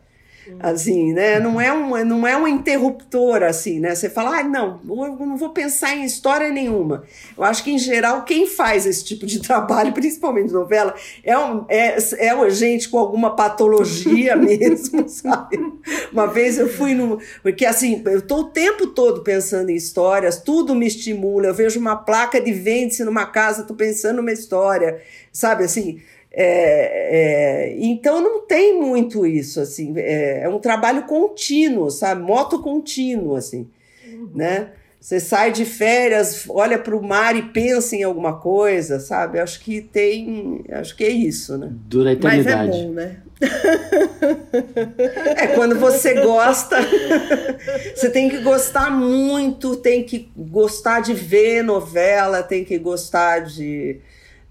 [0.60, 1.40] assim, né?
[1.40, 3.94] Não é um, não é um interruptor, assim, né?
[3.94, 7.04] Você fala, ah, não, eu não vou pensar em história nenhuma.
[7.36, 11.64] Eu acho que, em geral, quem faz esse tipo de trabalho, principalmente novela, é, um,
[11.68, 15.58] é, é uma gente com alguma patologia mesmo, sabe?
[16.12, 17.18] Uma vez eu fui no...
[17.42, 21.78] Porque, assim, eu tô o tempo todo pensando em histórias, tudo me estimula, eu vejo
[21.80, 25.00] uma placa de vende-se numa casa, tô pensando numa história,
[25.32, 26.00] sabe, assim...
[26.36, 32.22] É, é, então não tem muito isso, assim, é, é, um trabalho contínuo, sabe?
[32.22, 33.68] Moto contínuo, assim,
[34.04, 34.30] uhum.
[34.34, 34.70] né?
[35.00, 39.38] Você sai de férias, olha para o mar e pensa em alguma coisa, sabe?
[39.38, 41.70] Acho que tem, acho que é isso, né?
[41.70, 42.68] Dura a eternidade.
[42.68, 43.16] Mas é bom, né?
[45.36, 46.78] é quando você gosta,
[47.94, 54.00] você tem que gostar muito, tem que gostar de ver novela, tem que gostar de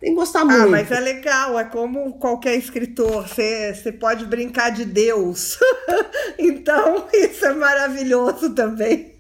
[0.04, 0.64] tem que gostar muito.
[0.64, 5.58] Ah, mas é legal, é como qualquer escritor, você, você pode brincar de Deus.
[6.38, 9.16] então, isso é maravilhoso também.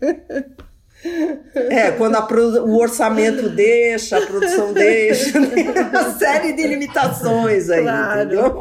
[1.56, 2.28] É, quando a,
[2.64, 8.52] o orçamento deixa, a produção deixa, uma série de limitações aí, claro, entendeu?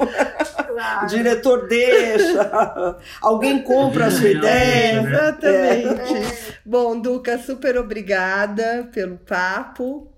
[0.69, 1.05] Claro.
[1.05, 5.01] O diretor deixa, alguém compra a sua ideia.
[5.01, 6.15] Exatamente.
[6.15, 6.53] É.
[6.65, 10.12] Bom, Duca, super obrigada pelo papo.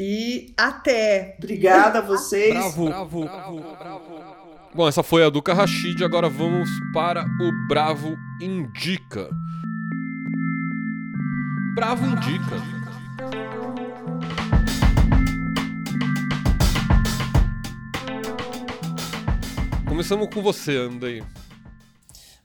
[0.00, 1.34] E até!
[1.38, 2.54] Obrigada a vocês.
[2.54, 4.38] Bravo, bravo, bravo, bravo.
[4.72, 9.28] Bom, essa foi a Duca Rashid, agora vamos para o Bravo Indica.
[11.74, 12.62] Bravo Indica.
[19.88, 21.24] Começamos com você, Andei.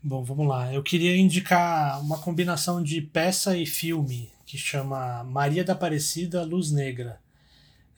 [0.01, 0.73] Bom, vamos lá.
[0.73, 6.71] Eu queria indicar uma combinação de peça e filme que chama Maria da Aparecida Luz
[6.71, 7.21] Negra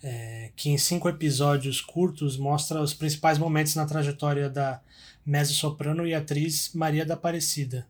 [0.03, 4.79] é, que em cinco episódios curtos mostra os principais momentos na trajetória da
[5.25, 7.87] mezzo-soprano e atriz Maria da Aparecida,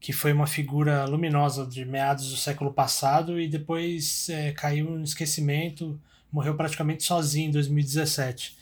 [0.00, 5.04] que foi uma figura luminosa de meados do século passado e depois é, caiu no
[5.04, 6.00] esquecimento,
[6.32, 8.56] morreu praticamente sozinha em 2017.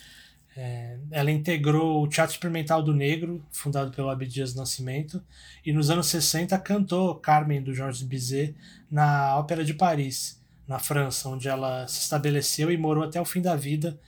[0.56, 5.22] É, ela integrou o Teatro Experimental do Negro, fundado pelo Abdias Nascimento,
[5.64, 8.56] e nos anos 60 cantou Carmen, do Georges Bizet,
[8.90, 10.35] na Ópera de Paris
[10.66, 13.98] na França, onde ela se estabeleceu e morou até o fim da vida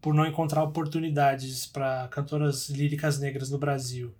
[0.00, 4.14] por não encontrar oportunidades para cantoras líricas negras no Brasil.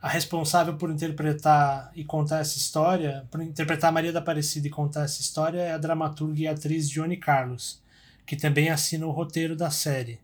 [0.00, 5.04] A responsável por interpretar e contar essa história, por interpretar Maria da Aparecida e contar
[5.04, 7.82] essa história é a dramaturga e atriz Johnny Carlos,
[8.24, 10.18] que também assina o roteiro da série.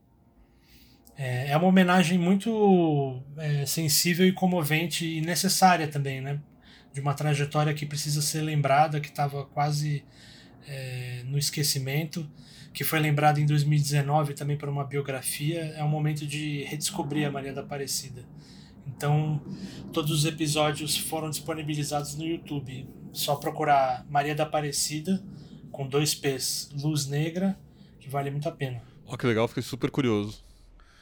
[1.16, 6.38] É, é uma homenagem muito é, sensível e comovente e necessária também, né?
[6.92, 10.02] De uma trajetória que precisa ser lembrada, que estava quase
[10.66, 12.28] é, no esquecimento,
[12.72, 17.30] que foi lembrado em 2019 também por uma biografia, é um momento de redescobrir a
[17.30, 18.24] Maria da Aparecida.
[18.86, 19.40] Então,
[19.92, 22.88] todos os episódios foram disponibilizados no YouTube.
[23.12, 25.22] Só procurar Maria da Aparecida
[25.72, 27.58] com dois P's, Luz Negra,
[27.98, 28.80] que vale muito a pena.
[29.06, 30.42] Ó, oh, que legal, fiquei super curioso.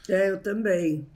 [0.09, 1.07] É, eu também.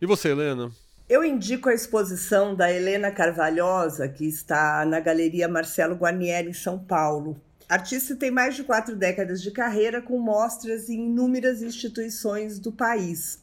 [0.00, 0.70] E você, Helena?
[1.08, 6.78] Eu indico a exposição da Helena Carvalhosa, que está na Galeria Marcelo Guarnieri, em São
[6.78, 7.40] Paulo.
[7.72, 13.38] Artista tem mais de quatro décadas de carreira, com mostras em inúmeras instituições do país.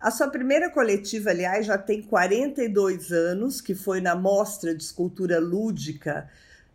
[0.00, 5.40] A sua primeira coletiva, aliás, já tem 42 anos, que foi na Mostra de Escultura
[5.40, 6.30] Lúdica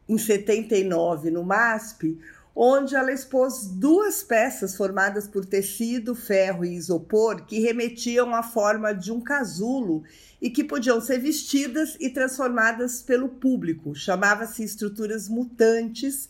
[0.09, 2.19] em 79 no MASP,
[2.53, 8.93] onde ela expôs duas peças formadas por tecido, ferro e isopor que remetiam à forma
[8.93, 10.03] de um casulo
[10.41, 13.95] e que podiam ser vestidas e transformadas pelo público.
[13.95, 16.27] Chamava-se Estruturas Mutantes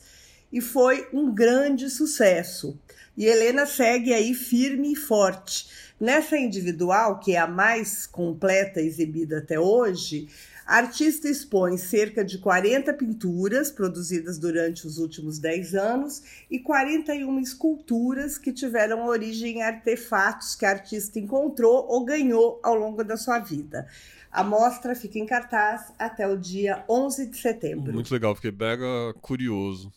[0.51, 2.79] e foi um grande sucesso.
[3.15, 5.67] E Helena segue aí firme e forte.
[5.99, 10.27] Nessa individual, que é a mais completa exibida até hoje,
[10.67, 16.21] a artista expõe cerca de 40 pinturas produzidas durante os últimos 10 anos
[16.51, 22.75] e 41 esculturas que tiveram origem em artefatos que a artista encontrou ou ganhou ao
[22.75, 23.87] longo da sua vida.
[24.29, 27.93] A mostra fica em cartaz até o dia 11 de setembro.
[27.93, 28.85] Muito legal, fiquei mega
[29.21, 29.91] curioso.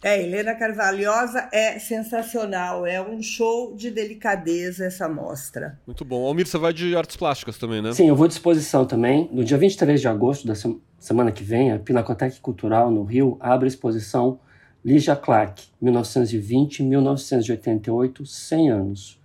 [0.00, 5.76] É, Helena Carvalhosa é sensacional, é um show de delicadeza essa mostra.
[5.84, 6.24] Muito bom.
[6.24, 7.92] Almir, você vai de artes plásticas também, né?
[7.92, 9.28] Sim, eu vou de exposição também.
[9.32, 10.54] No dia 23 de agosto da
[11.00, 14.38] semana que vem, a Pinacoteca Cultural no Rio abre a exposição
[14.84, 19.20] Lígia Clark, 1920-1988, 100 anos.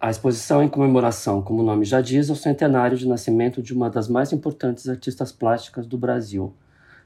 [0.00, 3.74] A exposição é em comemoração, como o nome já diz, ao centenário de nascimento de
[3.74, 6.54] uma das mais importantes artistas plásticas do Brasil.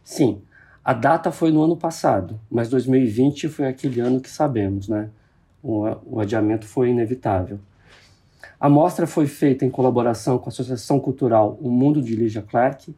[0.04, 0.40] Sim,
[0.86, 5.10] a data foi no ano passado, mas 2020 foi aquele ano que sabemos, né?
[5.60, 7.58] O, o adiamento foi inevitável.
[8.60, 12.94] A mostra foi feita em colaboração com a Associação Cultural O Mundo de Lígia Clark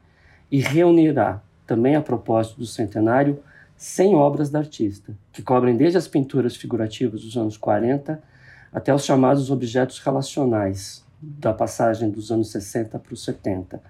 [0.51, 3.43] e reunirá, também a propósito do centenário,
[3.78, 8.22] 100 obras da artista, que cobrem desde as pinturas figurativas dos anos 40
[8.70, 13.80] até os chamados objetos relacionais, da passagem dos anos 60 para os 70.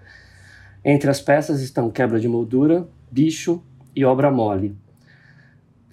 [0.85, 3.61] Entre as peças estão Quebra de Moldura, Bicho,
[3.95, 4.75] e Obra Mole,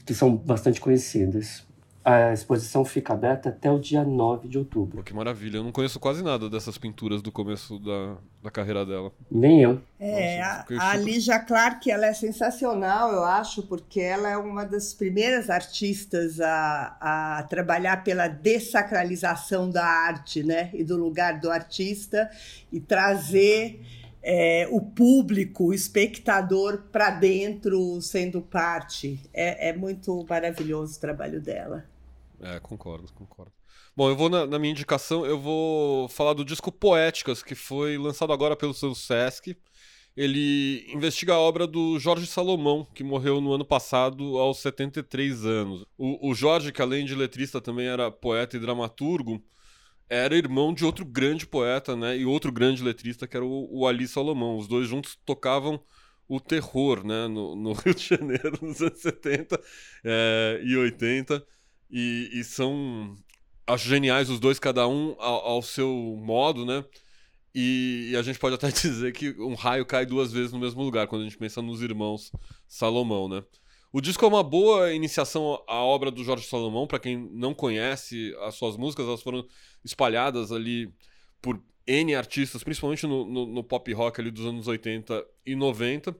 [0.04, 1.66] que são bastante conhecidas.
[2.04, 4.98] A exposição fica aberta até o dia 9 de outubro.
[4.98, 5.56] Pô, que maravilha.
[5.56, 9.10] Eu não conheço quase nada dessas pinturas do começo da, da carreira dela.
[9.28, 9.80] Nem eu.
[9.98, 14.64] É, Nossa, a, a Lígia Clark ela é sensacional, eu acho, porque ela é uma
[14.64, 20.70] das primeiras artistas a, a trabalhar pela dessacralização da arte, né?
[20.74, 22.30] E do lugar do artista
[22.70, 23.84] e trazer
[24.28, 29.20] é, o público, o espectador para dentro, sendo parte.
[29.32, 31.88] É, é, muito maravilhoso o trabalho dela.
[32.40, 33.52] É, concordo, concordo.
[33.96, 37.96] Bom, eu vou na, na, minha indicação, eu vou falar do disco Poéticas, que foi
[37.96, 39.56] lançado agora pelo seu Sesc.
[40.16, 45.84] Ele investiga a obra do Jorge Salomão, que morreu no ano passado aos 73 anos.
[45.96, 49.40] O, o Jorge, que além de letrista também era poeta e dramaturgo,
[50.08, 52.16] era irmão de outro grande poeta, né?
[52.16, 54.56] E outro grande letrista, que era o, o Ali Salomão.
[54.56, 55.82] Os dois juntos tocavam
[56.28, 57.26] o terror, né?
[57.26, 59.60] No, no Rio de Janeiro, nos anos 70
[60.04, 61.44] é, e 80.
[61.90, 63.16] E, e, são,
[63.78, 65.88] geniais os dois, cada um ao, ao seu
[66.20, 66.84] modo, né?
[67.54, 70.82] E, e, a gente pode até dizer que um raio cai duas vezes no mesmo
[70.82, 72.30] lugar, quando a gente pensa nos irmãos
[72.68, 73.42] Salomão, né?
[73.96, 78.36] O disco é uma boa iniciação à obra do Jorge Salomão, para quem não conhece
[78.42, 79.48] as suas músicas, elas foram
[79.82, 80.92] espalhadas ali
[81.40, 86.14] por N artistas, principalmente no, no, no, pop rock ali dos anos 80 e 90.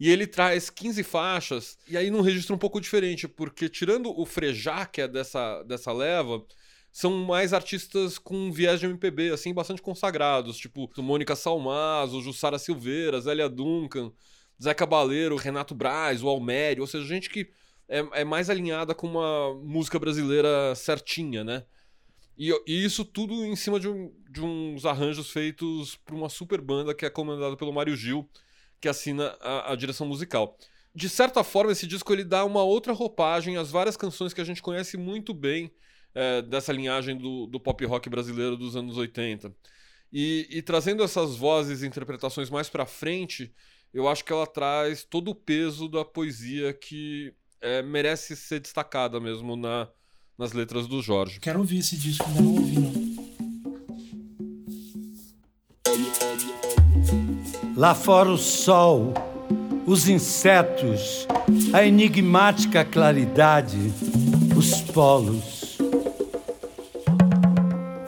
[0.00, 4.24] E ele traz 15 faixas, e aí num registro um pouco diferente, porque tirando o
[4.24, 6.42] Frejá, que é dessa, dessa leva,
[6.90, 13.20] são mais artistas com viés de MPB, assim, bastante consagrados, tipo Mônica Salmazo, Jussara Silveira,
[13.20, 14.10] Zélia Duncan,
[14.62, 17.50] Zé Cabaleiro, Renato Braz, o Almério, ou seja, gente que
[17.88, 21.64] é, é mais alinhada com uma música brasileira certinha, né?
[22.38, 26.60] E, e, isso tudo em cima de, um, de uns arranjos feitos por uma super
[26.60, 28.28] banda que é comandada pelo Mário Gil,
[28.80, 30.56] que assina a, a, direção musical.
[30.94, 34.44] De certa forma, esse disco ele dá uma outra roupagem às várias canções que a
[34.44, 35.70] gente conhece muito bem
[36.14, 39.54] é, dessa linhagem do, do, pop rock brasileiro dos anos 80.
[40.12, 43.52] E, e trazendo essas vozes e interpretações mais para frente,
[43.92, 49.20] eu acho que ela traz todo o peso da poesia que é, merece ser destacada
[49.20, 49.88] mesmo na,
[50.38, 51.38] nas letras do Jorge.
[51.40, 53.02] Quero ouvir esse disco, ainda não ouvi, não.
[57.76, 59.12] Lá fora o sol,
[59.86, 61.26] os insetos,
[61.72, 63.78] a enigmática claridade,
[64.56, 65.78] os polos.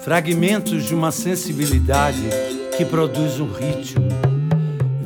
[0.01, 2.29] Fragmentos de uma sensibilidade
[2.77, 4.24] que produz um ritmo.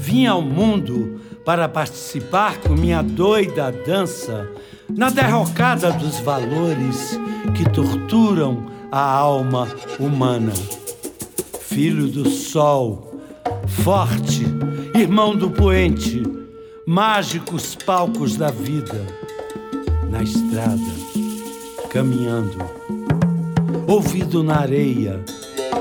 [0.08, 4.50] Vim ao mundo para participar com minha doida dança
[4.88, 7.20] na derrocada dos valores
[7.54, 9.68] que torturam a alma
[10.00, 10.54] humana.
[11.60, 13.20] Filho do sol,
[13.66, 14.46] forte,
[14.94, 16.22] irmão do poente,
[16.86, 19.04] mágicos palcos da vida,
[20.08, 20.90] na estrada,
[21.90, 22.56] caminhando,
[23.86, 25.22] ouvido na areia,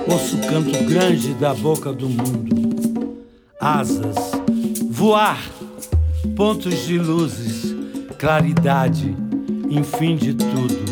[0.05, 2.66] ouço o canto grande da boca do mundo,
[3.68, 4.15] asas,
[4.89, 5.38] voar
[6.38, 7.76] pontos de luzes,
[8.18, 9.13] claridade,
[9.70, 10.86] enfim de tudo.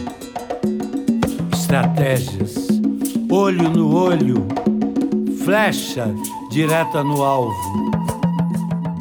[1.54, 2.68] Estratégias,
[3.32, 4.46] olho no olho,
[5.46, 6.14] flecha
[6.52, 7.92] direta no alvo,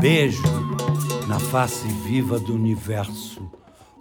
[0.00, 0.42] beijo
[1.26, 3.42] na face viva do universo.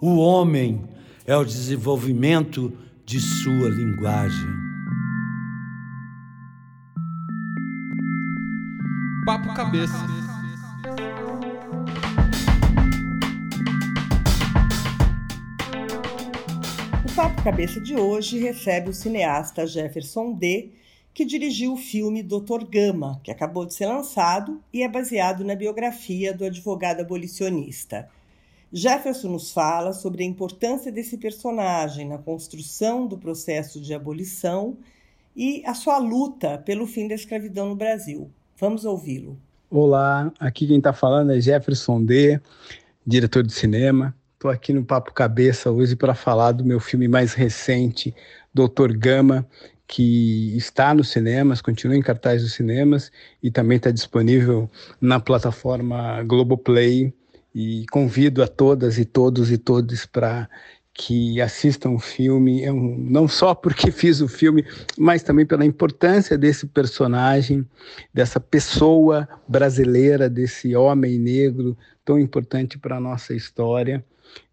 [0.00, 0.84] O homem
[1.26, 2.72] é o desenvolvimento
[3.04, 4.63] de sua linguagem.
[9.54, 9.94] Cabeça.
[17.04, 20.70] O Papo Cabeça de hoje recebe o cineasta Jefferson D.,
[21.14, 25.54] que dirigiu o filme Doutor Gama, que acabou de ser lançado e é baseado na
[25.54, 28.10] biografia do advogado abolicionista.
[28.72, 34.76] Jefferson nos fala sobre a importância desse personagem na construção do processo de abolição
[35.36, 38.32] e a sua luta pelo fim da escravidão no Brasil.
[38.56, 39.36] Vamos ouvi-lo.
[39.68, 42.40] Olá, aqui quem está falando é Jefferson D.,
[43.04, 44.14] diretor de cinema.
[44.34, 48.14] Estou aqui no Papo Cabeça hoje para falar do meu filme mais recente,
[48.54, 49.44] Doutor Gama,
[49.88, 53.10] que está nos cinemas, continua em cartaz dos cinemas
[53.42, 57.12] e também está disponível na plataforma Globoplay
[57.52, 60.48] e convido a todas e todos e todos para
[60.94, 64.64] que assistam o filme, é não só porque fiz o filme,
[64.96, 67.68] mas também pela importância desse personagem,
[68.12, 74.04] dessa pessoa brasileira, desse homem negro tão importante para a nossa história.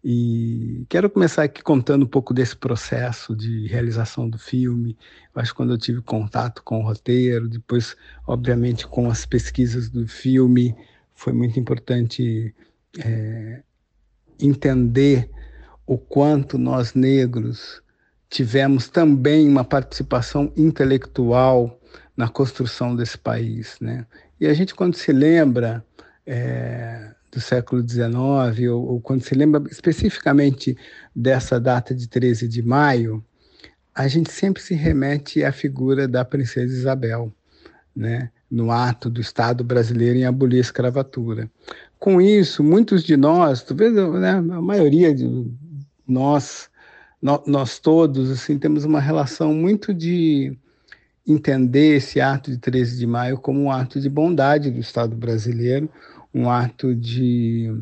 [0.04, 4.96] E quero começar aqui contando um pouco desse processo de realização do filme.
[5.34, 9.88] Eu acho que quando eu tive contato com o roteiro, depois, obviamente, com as pesquisas
[9.88, 10.74] do filme,
[11.14, 12.54] foi muito importante
[12.98, 13.62] é,
[14.40, 15.30] entender
[15.86, 17.82] o quanto nós negros
[18.28, 21.78] tivemos também uma participação intelectual
[22.16, 24.06] na construção desse país, né?
[24.40, 25.84] E a gente quando se lembra
[26.26, 30.76] é, do século XIX ou, ou, quando se lembra especificamente
[31.14, 33.24] dessa data de 13 de maio,
[33.94, 37.32] a gente sempre se remete à figura da princesa Isabel,
[37.94, 38.30] né?
[38.50, 41.50] No ato do Estado brasileiro em abolir a escravatura
[42.02, 45.24] com isso, muitos de nós, talvez né, a maioria de
[46.12, 46.70] nós,
[47.46, 50.56] nós todos, assim, temos uma relação muito de
[51.26, 55.88] entender esse ato de 13 de maio como um ato de bondade do Estado brasileiro,
[56.34, 57.72] um ato de,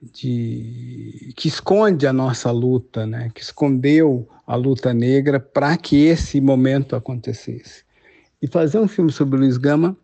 [0.00, 3.30] de que esconde a nossa luta, né?
[3.34, 7.84] que escondeu a luta negra para que esse momento acontecesse.
[8.40, 9.96] E fazer um filme sobre Luiz Gama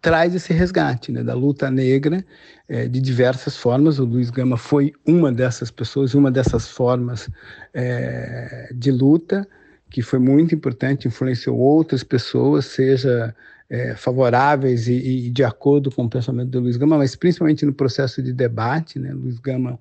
[0.00, 2.24] traz esse resgate né, da luta negra
[2.68, 3.98] é, de diversas formas.
[3.98, 7.28] O Luiz Gama foi uma dessas pessoas, uma dessas formas
[7.72, 9.46] é, de luta,
[9.90, 13.34] que foi muito importante, influenciou outras pessoas, seja
[13.68, 17.72] é, favoráveis e, e, de acordo com o pensamento do Luiz Gama, mas principalmente no
[17.72, 18.98] processo de debate.
[18.98, 19.78] Né, Luiz Gama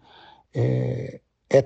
[0.54, 1.20] é,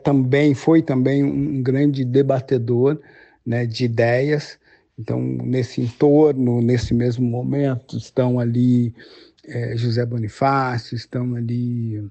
[0.03, 2.99] também, foi também um grande debatedor
[3.45, 4.59] né, de ideias,
[4.98, 8.93] então, nesse entorno, nesse mesmo momento, estão ali
[9.45, 12.04] é, José Bonifácio, estão ali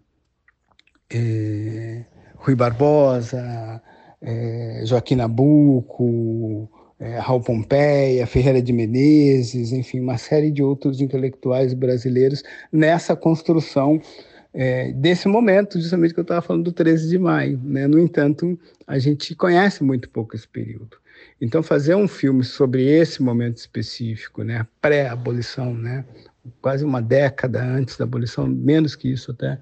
[1.11, 2.05] é,
[2.37, 3.83] Rui Barbosa,
[4.23, 11.75] é, Joaquim Nabuco, é, Raul Pompeia, Ferreira de Menezes, enfim, uma série de outros intelectuais
[11.75, 14.01] brasileiros nessa construção
[14.55, 17.61] é, desse momento, justamente que eu estava falando do 13 de maio.
[17.63, 17.87] Né?
[17.87, 20.97] No entanto, a gente conhece muito pouco esse período.
[21.41, 26.05] Então, fazer um filme sobre esse momento específico, né, pré-abolição, né,
[26.61, 29.59] quase uma década antes da abolição, menos que isso até,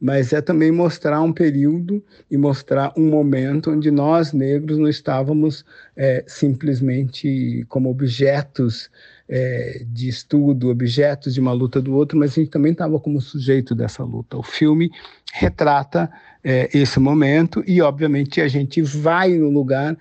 [0.00, 5.62] mas é também mostrar um período e mostrar um momento onde nós, negros, não estávamos
[5.94, 8.90] é, simplesmente como objetos
[9.28, 13.20] é, de estudo, objetos de uma luta do outro, mas a gente também estava como
[13.20, 14.38] sujeito dessa luta.
[14.38, 14.90] O filme
[15.34, 16.10] retrata
[16.42, 19.98] é, esse momento e, obviamente, a gente vai no lugar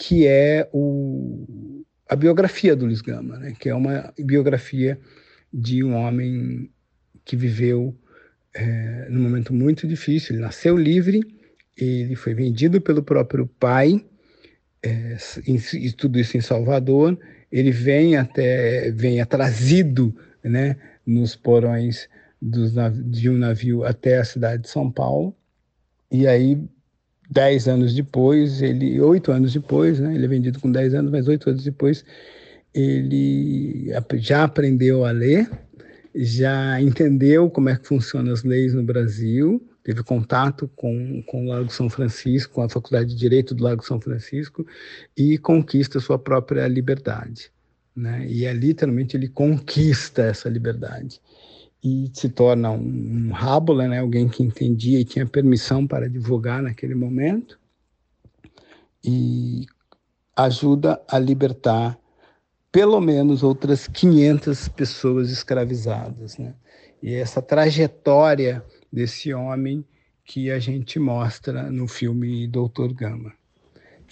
[0.00, 3.54] que é o, a biografia do Luiz Gama, né?
[3.60, 4.98] que é uma biografia
[5.52, 6.70] de um homem
[7.22, 7.94] que viveu
[8.54, 10.34] é, num momento muito difícil.
[10.34, 11.20] Ele nasceu livre,
[11.76, 14.02] ele foi vendido pelo próprio pai,
[14.82, 17.18] é, e tudo isso em Salvador.
[17.52, 22.08] Ele vem até, vem trazido né, nos porões
[22.40, 22.72] dos,
[23.04, 25.36] de um navio até a cidade de São Paulo.
[26.10, 26.58] E aí
[27.30, 31.28] dez anos depois, ele, oito anos depois, né, ele é vendido com dez anos, mas
[31.28, 32.04] oito anos depois,
[32.74, 35.48] ele já aprendeu a ler,
[36.12, 41.48] já entendeu como é que funcionam as leis no Brasil, teve contato com, com o
[41.48, 44.66] Lago São Francisco, com a Faculdade de Direito do Lago São Francisco,
[45.16, 47.52] e conquista sua própria liberdade.
[47.94, 48.26] Né?
[48.28, 51.20] E é literalmente ele conquista essa liberdade.
[51.82, 54.00] E se torna um, rábula, né?
[54.00, 57.58] alguém que entendia e tinha permissão para divulgar naquele momento,
[59.02, 59.66] e
[60.36, 61.98] ajuda a libertar
[62.70, 66.38] pelo menos outras 500 pessoas escravizadas.
[66.38, 66.54] Né?
[67.02, 69.84] E essa trajetória desse homem
[70.24, 73.32] que a gente mostra no filme Doutor Gama.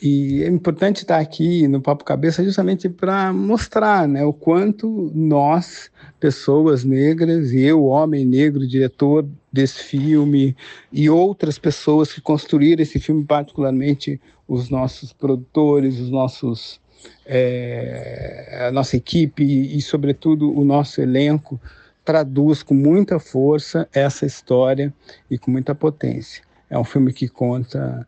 [0.01, 5.91] E é importante estar aqui no Papo Cabeça justamente para mostrar né, o quanto nós,
[6.21, 10.57] pessoas negras, e eu, homem negro, diretor desse filme,
[10.93, 16.81] e outras pessoas que construíram esse filme, particularmente os nossos produtores, os nossos,
[17.27, 21.61] é, a nossa equipe e, sobretudo, o nosso elenco,
[22.05, 24.95] traduz com muita força essa história
[25.29, 26.43] e com muita potência.
[26.71, 28.07] É um filme que conta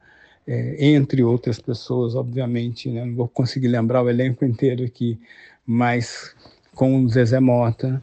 [0.50, 3.04] é, entre outras pessoas, obviamente, né?
[3.04, 5.16] não vou conseguir lembrar o elenco inteiro aqui,
[5.64, 6.34] mas
[6.74, 8.02] com o Zezé Mota,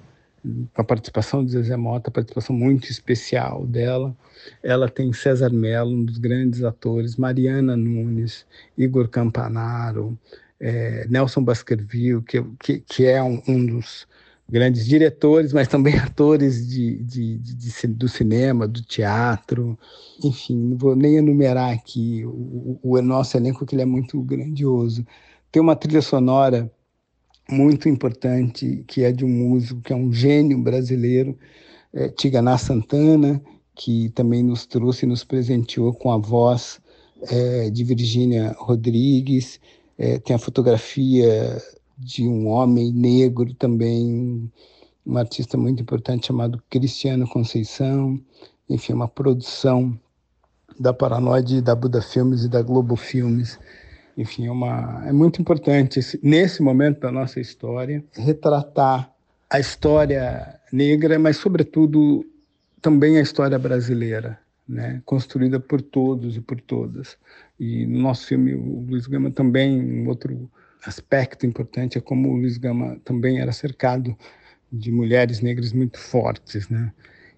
[0.74, 4.16] com a participação de Zezé Mota, participação muito especial dela.
[4.64, 8.46] Ela tem César Mello, um dos grandes atores, Mariana Nunes,
[8.78, 10.18] Igor Campanaro,
[10.58, 14.08] é, Nelson Baskerville, que, que, que é um, um dos
[14.50, 19.78] grandes diretores, mas também atores de, de, de, do cinema, do teatro,
[20.24, 25.06] enfim, não vou nem enumerar aqui o, o, nosso elenco, que ele é muito grandioso.
[25.52, 26.72] Tem uma trilha sonora
[27.50, 31.38] muito importante, que é de um músico que é um gênio brasileiro,
[31.94, 33.42] é, Tiganá Santana,
[33.76, 36.80] que também nos trouxe e nos presenteou com a voz
[37.30, 39.60] é, de Virgínia Rodrigues,
[39.98, 41.62] é, tem a fotografia
[41.98, 44.52] de um homem negro também,
[45.06, 48.20] um artista muito importante chamado Cristiano Conceição,
[48.70, 49.98] enfim, uma produção
[50.80, 53.60] da Paranoide, da Buda Filmes e da Globo Filmes.
[54.18, 59.12] Enfim, é, uma, é muito importante, nesse momento da nossa história, retratar
[59.50, 62.26] a história negra, mas, sobretudo,
[62.82, 65.02] também a história brasileira, né?
[65.06, 67.18] construída por todos e por todas.
[67.60, 70.50] E no nosso filme, o Luiz Gama também, um outro
[70.86, 74.16] aspecto importante é como o Luiz Gama também era cercado
[74.72, 76.92] de mulheres negras muito fortes, né?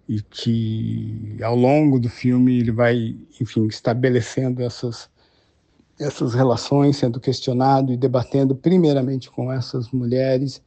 [0.07, 5.09] E que ao longo do filme ele vai, enfim, estabelecendo essas
[5.99, 10.61] essas relações, sendo questionado e debatendo primeiramente com essas mulheres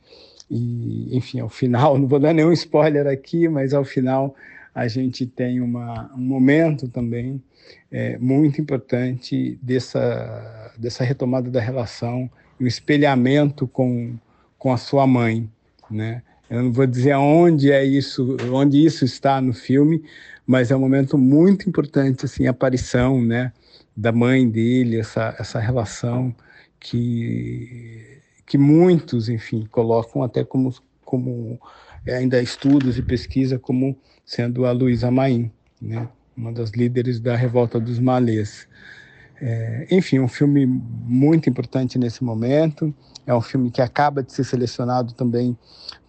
[0.51, 4.35] e, enfim, ao final, não vou dar nenhum spoiler aqui, mas ao final
[4.75, 7.43] a gente tem uma, um momento também
[7.91, 12.31] é, muito importante dessa, dessa retomada da relação
[12.63, 14.15] o espelhamento com,
[14.59, 15.51] com a sua mãe,
[15.91, 16.23] né?
[16.49, 20.05] Eu não vou dizer onde é isso, onde isso está no filme,
[20.47, 23.53] mas é um momento muito importante, assim, a aparição, né,
[23.97, 26.35] da mãe dele, essa, essa relação
[26.79, 31.59] que, que muitos, enfim, colocam até como, como
[32.07, 35.51] ainda estudos e pesquisa como sendo a Luísa Maim,
[35.81, 36.07] né,
[36.37, 38.69] uma das líderes da revolta dos malês.
[39.45, 42.95] É, enfim, um filme muito importante nesse momento.
[43.27, 45.59] É um filme que acaba de ser selecionado também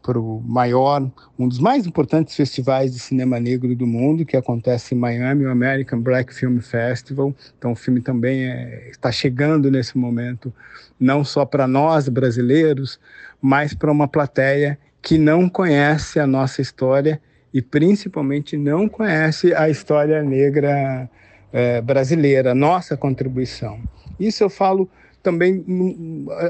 [0.04, 1.10] para o maior,
[1.40, 5.50] um dos mais importantes festivais de cinema negro do mundo, que acontece em Miami, o
[5.50, 7.34] American Black Film Festival.
[7.58, 10.54] Então, o filme também é, está chegando nesse momento,
[11.00, 13.00] não só para nós brasileiros,
[13.42, 17.20] mas para uma plateia que não conhece a nossa história
[17.54, 21.10] e principalmente não conhece a história negra
[21.54, 23.80] é, brasileira, nossa contribuição.
[24.20, 24.90] Isso eu falo
[25.22, 25.64] também,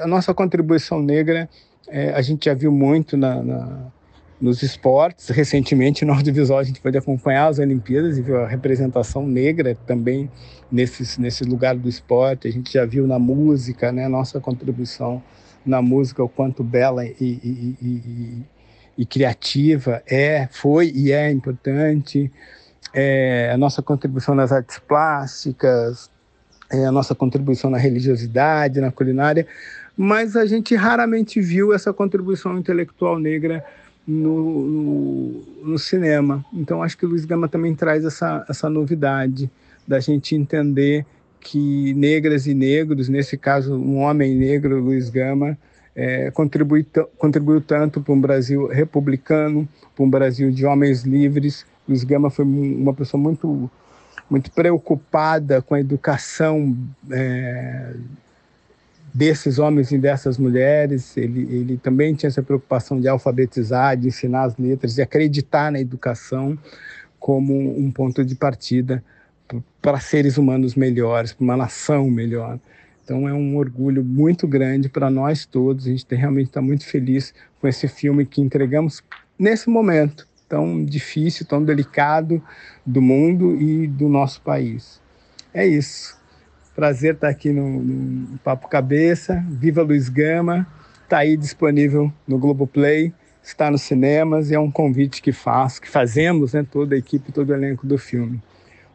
[0.02, 1.50] a nossa contribuição negra,
[1.90, 3.92] é, a gente já viu muito na, na,
[4.42, 5.30] nos esportes.
[5.30, 10.32] Recentemente, no audiovisual, a gente pode acompanhar as Olimpíadas e viu a representação negra também
[10.72, 12.48] nesse, nesse lugar do esporte.
[12.48, 15.22] A gente já viu na música, né, nossa contribuição
[15.66, 18.44] na música, o quanto bela e, e, e,
[18.98, 22.32] e criativa é, foi e é importante
[22.94, 26.10] é, a nossa contribuição nas artes plásticas,
[26.72, 29.48] é, a nossa contribuição na religiosidade, na culinária,
[29.98, 33.64] mas a gente raramente viu essa contribuição intelectual negra
[34.08, 36.44] no, no, no cinema.
[36.54, 39.50] Então acho que o Luiz Gama também traz essa, essa novidade
[39.88, 41.06] da gente entender
[41.40, 45.58] que negras e negros, nesse caso um homem negro, Luiz Gama,
[45.96, 46.86] é, contribui,
[47.18, 52.46] contribuiu tanto para um Brasil republicano, para um Brasil de homens livres, Luiz Gama foi
[52.46, 53.70] uma pessoa muito,
[54.30, 56.78] muito preocupada com a educação
[57.12, 57.94] é,
[59.14, 61.16] desses homens e dessas mulheres.
[61.18, 65.80] Ele, ele também tinha essa preocupação de alfabetizar, de ensinar as letras, de acreditar na
[65.80, 66.58] educação
[67.20, 69.04] como um ponto de partida
[69.82, 72.60] para seres humanos melhores, para uma nação melhor.
[73.04, 75.86] Então é um orgulho muito grande para nós todos.
[75.86, 79.04] A gente realmente está muito feliz com esse filme que entregamos
[79.38, 82.40] nesse momento tão difícil, tão delicado
[82.86, 85.02] do mundo e do nosso país.
[85.52, 86.16] É isso.
[86.76, 89.44] Prazer estar aqui no, no Papo Cabeça.
[89.50, 90.68] Viva Luiz Gama.
[91.04, 93.12] Está aí disponível no Globoplay,
[93.44, 97.32] está nos cinemas e é um convite que faço, que fazemos, né, toda a equipe,
[97.32, 98.40] todo o elenco do filme.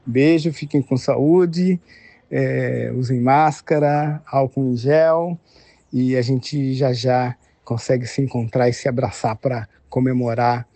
[0.06, 1.78] beijo, fiquem com saúde,
[2.30, 5.38] é, usem máscara, álcool em gel
[5.92, 10.66] e a gente já já consegue se encontrar e se abraçar para comemorar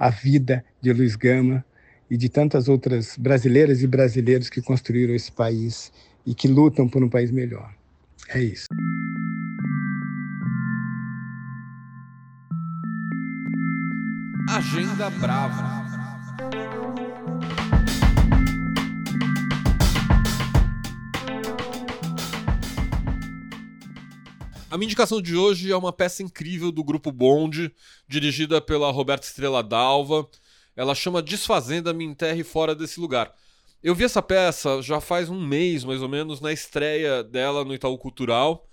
[0.00, 1.62] a vida de Luiz Gama
[2.10, 5.92] e de tantas outras brasileiras e brasileiros que construíram esse país
[6.26, 7.70] e que lutam por um país melhor.
[8.30, 8.66] É isso.
[14.48, 15.79] Agenda Brava.
[24.70, 27.74] A minha indicação de hoje é uma peça incrível do Grupo Bond,
[28.06, 30.28] dirigida pela Roberta Estrela Dalva.
[30.76, 33.34] Ela chama Desfazenda Me Enterre Fora Desse Lugar.
[33.82, 37.74] Eu vi essa peça já faz um mês, mais ou menos, na estreia dela no
[37.74, 38.64] Itaú Cultural.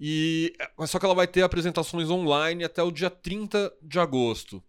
[0.00, 0.52] E
[0.84, 4.60] só que ela vai ter apresentações online até o dia 30 de agosto.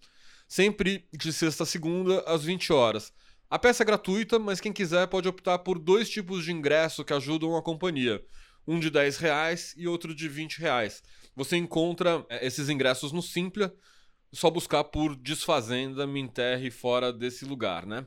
[0.47, 3.11] Sempre de sexta a segunda, às 20 horas.
[3.49, 7.13] A peça é gratuita, mas quem quiser pode optar por dois tipos de ingresso que
[7.13, 8.23] ajudam a companhia
[8.67, 11.01] um de 10 reais e outro de 20 reais.
[11.35, 13.73] Você encontra é, esses ingressos no Simpla,
[14.33, 18.05] só buscar por Desfazenda, Me Enterre Fora Desse Lugar, né?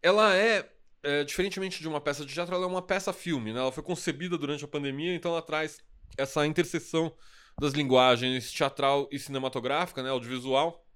[0.00, 0.70] Ela é,
[1.02, 3.58] é, diferentemente de uma peça de teatro, ela é uma peça-filme, né?
[3.58, 5.78] Ela foi concebida durante a pandemia, então ela traz
[6.16, 7.12] essa interseção
[7.60, 10.10] das linguagens teatral e cinematográfica, né?
[10.10, 10.86] Audiovisual.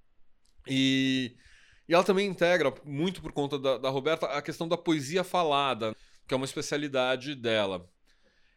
[0.65, 1.35] E,
[1.89, 5.93] e ela também integra, muito por conta da, da Roberta, a questão da poesia falada,
[6.25, 7.89] que é uma especialidade dela.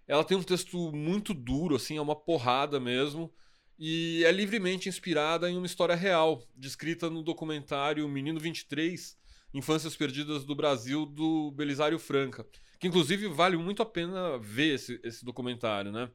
[0.07, 3.33] Ela tem um texto muito duro, assim, é uma porrada mesmo.
[3.79, 9.17] E é livremente inspirada em uma história real, descrita no documentário Menino 23,
[9.53, 12.47] Infâncias Perdidas do Brasil, do Belisário Franca.
[12.79, 16.09] Que inclusive vale muito a pena ver esse, esse documentário, né?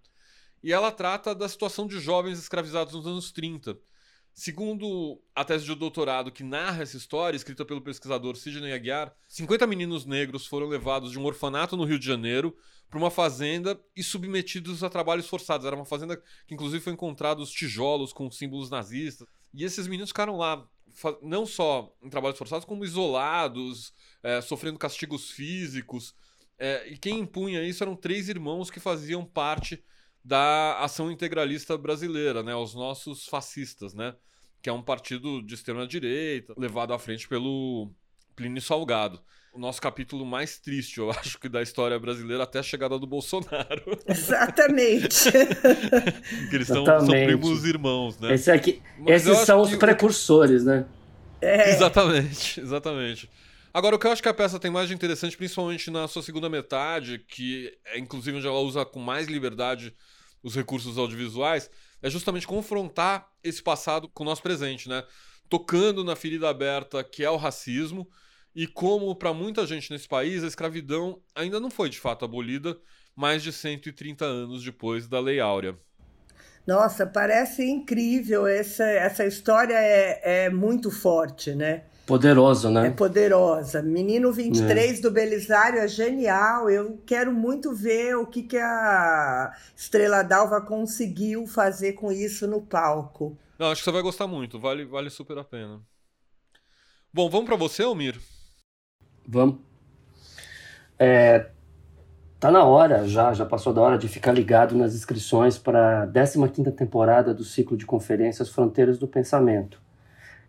[0.64, 3.78] E ela trata da situação de jovens escravizados nos anos 30.
[4.34, 9.68] Segundo a tese de doutorado que narra essa história, escrita pelo pesquisador Sidney Aguiar, 50
[9.68, 12.56] meninos negros foram levados de um orfanato no Rio de Janeiro
[12.90, 15.66] para uma fazenda e submetidos a trabalhos forçados.
[15.66, 16.18] Era uma fazenda
[16.48, 19.28] que, inclusive, foi encontrados tijolos com símbolos nazistas.
[19.54, 20.68] E esses meninos ficaram lá,
[21.22, 26.16] não só em trabalhos forçados, como isolados, é, sofrendo castigos físicos.
[26.58, 29.84] É, e quem impunha isso eram três irmãos que faziam parte
[30.24, 32.56] da ação integralista brasileira, né?
[32.56, 34.16] Os nossos fascistas, né?
[34.62, 37.92] Que é um partido de extrema direita, levado à frente pelo
[38.36, 39.22] Plínio Salgado
[39.54, 43.08] o nosso capítulo mais triste, eu acho, que da história brasileira até a chegada do
[43.08, 43.84] Bolsonaro.
[44.08, 45.32] Exatamente.
[46.50, 48.34] que eles são, são primos irmãos, né?
[48.34, 50.86] Esse aqui, esses são os precursores, né?
[51.42, 51.72] É.
[51.72, 53.30] Exatamente, exatamente.
[53.74, 56.24] Agora, o que eu acho que a peça tem mais de interessante, principalmente na sua
[56.24, 59.94] segunda metade, que é inclusive onde ela usa com mais liberdade
[60.42, 61.70] os recursos audiovisuais,
[62.02, 65.04] é justamente confrontar esse passado com o nosso presente, né?
[65.50, 68.08] Tocando na ferida aberta que é o racismo,
[68.56, 72.78] e como para muita gente nesse país a escravidão ainda não foi de fato abolida
[73.16, 75.78] mais de 130 anos depois da Lei Áurea.
[76.66, 78.46] Nossa, parece incrível.
[78.46, 81.84] Essa, essa história é, é muito forte, né?
[82.06, 82.88] Poderosa, né?
[82.88, 83.82] É poderosa.
[83.82, 85.02] Menino 23 é.
[85.02, 86.70] do Belisário é genial.
[86.70, 92.62] Eu quero muito ver o que, que a Estrela Dalva conseguiu fazer com isso no
[92.62, 93.38] palco.
[93.58, 94.60] Não, acho que você vai gostar muito.
[94.60, 95.82] Vale, vale super a pena.
[97.14, 98.20] Bom, vamos para você, Almir?
[99.32, 99.58] Vamos.
[100.98, 101.50] É,
[102.40, 106.08] tá na hora já, já passou da hora de ficar ligado nas inscrições para a
[106.08, 109.80] 15ª temporada do ciclo de conferências Fronteiras do Pensamento,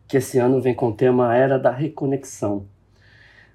[0.08, 2.64] que esse ano vem com o tema Era da Reconexão.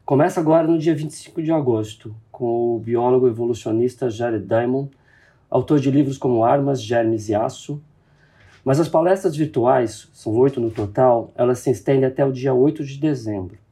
[0.06, 4.92] Começa agora no dia 25 de agosto, com o biólogo evolucionista Jared Diamond,
[5.50, 7.82] autor de livros como Armas, Germes e Aço.
[8.64, 12.84] Mas as palestras virtuais, são oito no total, elas se estendem até o dia 8
[12.84, 13.65] de dezembro.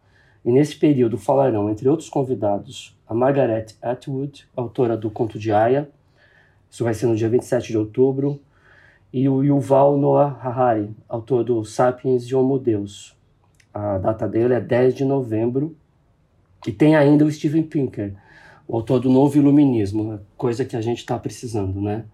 [0.44, 5.90] E nesse período falarão, entre outros convidados, a Margaret Atwood, autora do Conto de Aya,
[6.70, 8.42] isso vai ser no dia 27 de outubro,
[9.14, 13.16] e o Yuval Noah Harari, autor do Sapiens e Homo Deus.
[13.72, 15.76] A data dele é 10 de novembro.
[16.66, 18.16] E tem ainda o Steven Pinker,
[18.68, 22.06] o autor do Novo Iluminismo, coisa que a gente está precisando, né?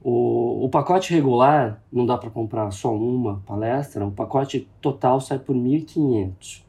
[0.00, 5.38] O, o pacote regular não dá para comprar só uma palestra, o pacote total sai
[5.38, 6.62] por 1.500.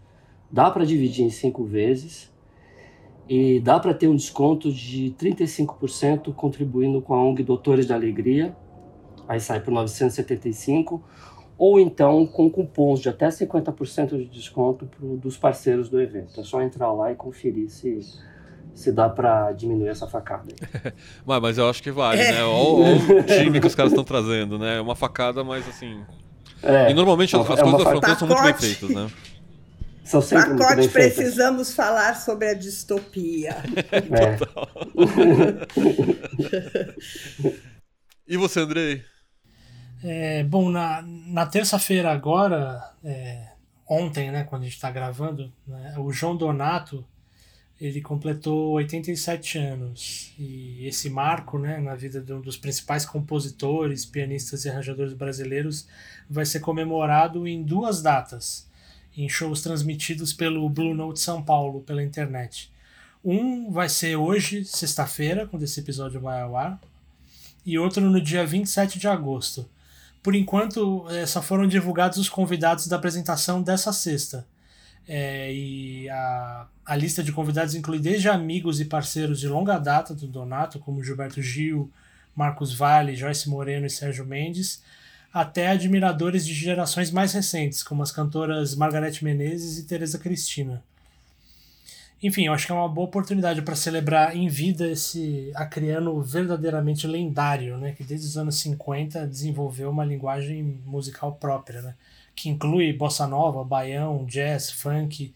[0.53, 2.31] Dá para dividir em cinco vezes
[3.27, 8.55] e dá para ter um desconto de 35% contribuindo com a ONG Doutores da Alegria.
[9.27, 11.03] Aí sai por 975
[11.57, 16.39] ou então com cupons de até 50% de desconto pro, dos parceiros do evento.
[16.39, 17.99] É só entrar lá e conferir se,
[18.75, 20.53] se dá para diminuir essa facada.
[21.25, 22.31] mas, mas eu acho que vale, é.
[22.31, 22.43] né?
[22.43, 24.79] Olha o time que os caras estão trazendo, né?
[24.79, 25.99] Uma facada, mas assim.
[26.61, 29.09] É, e normalmente as, as é coisas da são muito bem feitas, né?
[30.13, 31.73] São sempre Pacote, muito bem precisamos feitas.
[31.73, 33.57] falar sobre a distopia.
[34.13, 34.37] É.
[34.37, 34.69] Total.
[38.27, 39.03] e você, Andrei?
[40.03, 43.47] É, bom, na, na terça-feira agora, é,
[43.89, 47.03] ontem, né, quando a gente está gravando, né, o João Donato
[47.81, 54.05] ele completou 87 anos e esse marco, né, na vida de um dos principais compositores,
[54.05, 55.87] pianistas e arranjadores brasileiros,
[56.29, 58.69] vai ser comemorado em duas datas,
[59.15, 62.71] em shows transmitidos pelo Blue Note São Paulo pela internet.
[63.23, 66.79] Um vai ser hoje, sexta-feira, quando esse episódio vai ao ar,
[67.65, 69.69] e outro no dia 27 de agosto.
[70.21, 74.45] Por enquanto, é, só foram divulgados os convidados da apresentação dessa sexta.
[75.07, 80.13] É, e a, a lista de convidados inclui desde amigos e parceiros de longa data
[80.13, 81.91] do Donato, como Gilberto Gil,
[82.35, 84.81] Marcos Vale, Joyce Moreno e Sérgio Mendes,
[85.33, 90.83] até admiradores de gerações mais recentes, como as cantoras Margarete Menezes e Teresa Cristina.
[92.21, 97.07] Enfim, eu acho que é uma boa oportunidade para celebrar em vida esse acriano verdadeiramente
[97.07, 101.95] lendário, né, que desde os anos 50 desenvolveu uma linguagem musical própria, né,
[102.35, 105.33] que inclui bossa nova, baião, jazz, funk,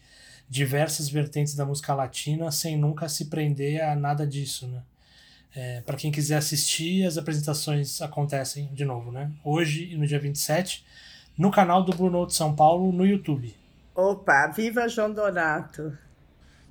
[0.48, 4.80] diversas vertentes da música latina, sem nunca se prender a nada disso, né.
[5.60, 9.32] É, para quem quiser assistir, as apresentações acontecem de novo, né?
[9.42, 10.84] Hoje e no dia 27,
[11.36, 13.52] no canal do Bruno de São Paulo, no YouTube.
[13.92, 15.98] Opa, viva João Donato!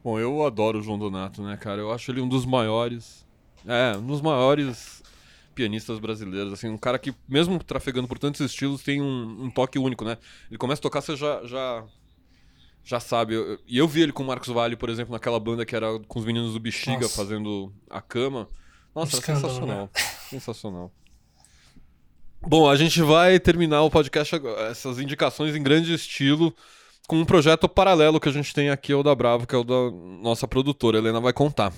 [0.01, 1.81] Bom, eu adoro o João Donato, né, cara?
[1.81, 3.25] Eu acho ele um dos maiores.
[3.65, 5.03] É, um dos maiores
[5.53, 9.77] pianistas brasileiros, assim, um cara que, mesmo trafegando por tantos estilos, tem um, um toque
[9.77, 10.17] único, né?
[10.49, 11.43] Ele começa a tocar, você já.
[11.43, 11.83] já...
[12.85, 13.33] Já sabe,
[13.67, 16.19] e eu, vi ele com o Marcos Vale, por exemplo, naquela banda que era com
[16.19, 17.17] os meninos do Bexiga Nossa.
[17.17, 18.47] fazendo a cama.
[18.97, 19.83] Nossa, Escândalo, sensacional.
[19.83, 20.01] Né?
[20.27, 20.91] Sensacional.
[22.41, 24.41] Bom, a gente vai terminar o podcast,
[24.71, 26.51] essas indicações em grande estilo,
[27.07, 29.57] com um projeto paralelo que a gente tem aqui, é o da Bravo, que é
[29.57, 30.97] o da nossa produtora.
[30.97, 31.71] A Helena vai contar.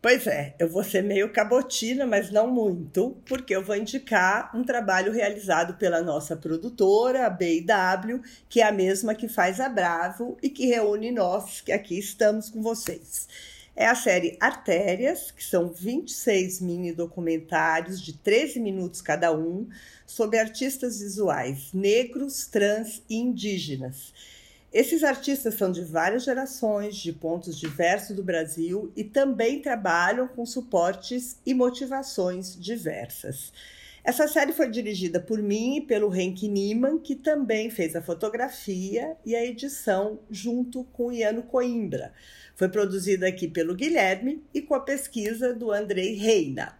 [0.00, 4.62] Pois é, eu vou ser meio cabotina, mas não muito, porque eu vou indicar um
[4.62, 10.36] trabalho realizado pela nossa produtora, a BW, que é a mesma que faz a Bravo
[10.40, 13.26] e que reúne nós que aqui estamos com vocês.
[13.76, 19.68] É a série Artérias, que são 26 mini documentários de 13 minutos cada um,
[20.06, 24.12] sobre artistas visuais negros, trans e indígenas.
[24.72, 30.46] Esses artistas são de várias gerações, de pontos diversos do Brasil e também trabalham com
[30.46, 33.52] suportes e motivações diversas.
[34.04, 39.16] Essa série foi dirigida por mim e pelo Henk Niemann, que também fez a fotografia
[39.24, 42.12] e a edição junto com Iano Coimbra.
[42.54, 46.78] Foi produzida aqui pelo Guilherme e com a pesquisa do Andrei Reina.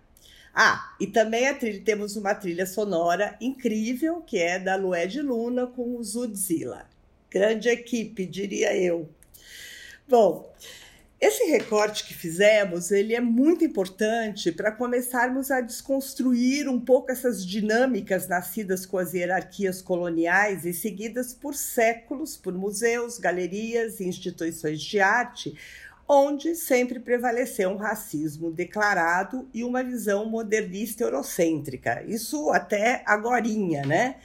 [0.55, 5.67] Ah, e também trilha, temos uma trilha sonora incrível, que é da Lué de Luna
[5.67, 6.87] com o Zudzilla.
[7.31, 9.09] Grande equipe, diria eu.
[10.07, 10.53] Bom,
[11.27, 17.47] esse recorte que fizemos, ele é muito importante para começarmos a desconstruir um pouco essas
[17.47, 24.83] dinâmicas nascidas com as hierarquias coloniais e seguidas por séculos por museus, galerias e instituições
[24.83, 25.59] de arte,
[26.07, 32.05] onde sempre prevaleceu um racismo declarado e uma visão modernista eurocêntrica.
[32.07, 34.17] Isso até agorinha, né?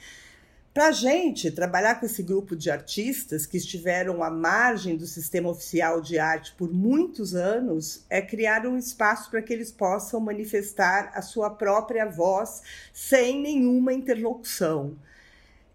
[0.72, 5.48] Para a gente trabalhar com esse grupo de artistas que estiveram à margem do sistema
[5.48, 11.10] oficial de arte por muitos anos, é criar um espaço para que eles possam manifestar
[11.12, 12.62] a sua própria voz
[12.94, 14.96] sem nenhuma interlocução.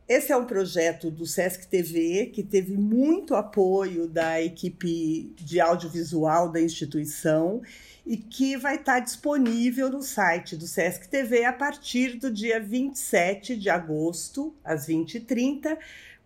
[0.07, 6.49] Esse é um projeto do Sesc TV que teve muito apoio da equipe de audiovisual
[6.49, 7.61] da instituição
[8.05, 13.55] e que vai estar disponível no site do Sesc TV a partir do dia 27
[13.55, 15.77] de agosto, às 20h30,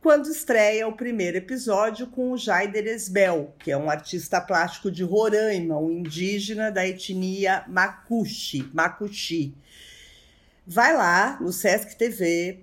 [0.02, 5.04] quando estreia o primeiro episódio com o Jaider Esbel, que é um artista plástico de
[5.04, 9.54] Roraima, um indígena da etnia Makushi, Makushi.
[10.72, 12.59] Vai lá no sesctv.org.br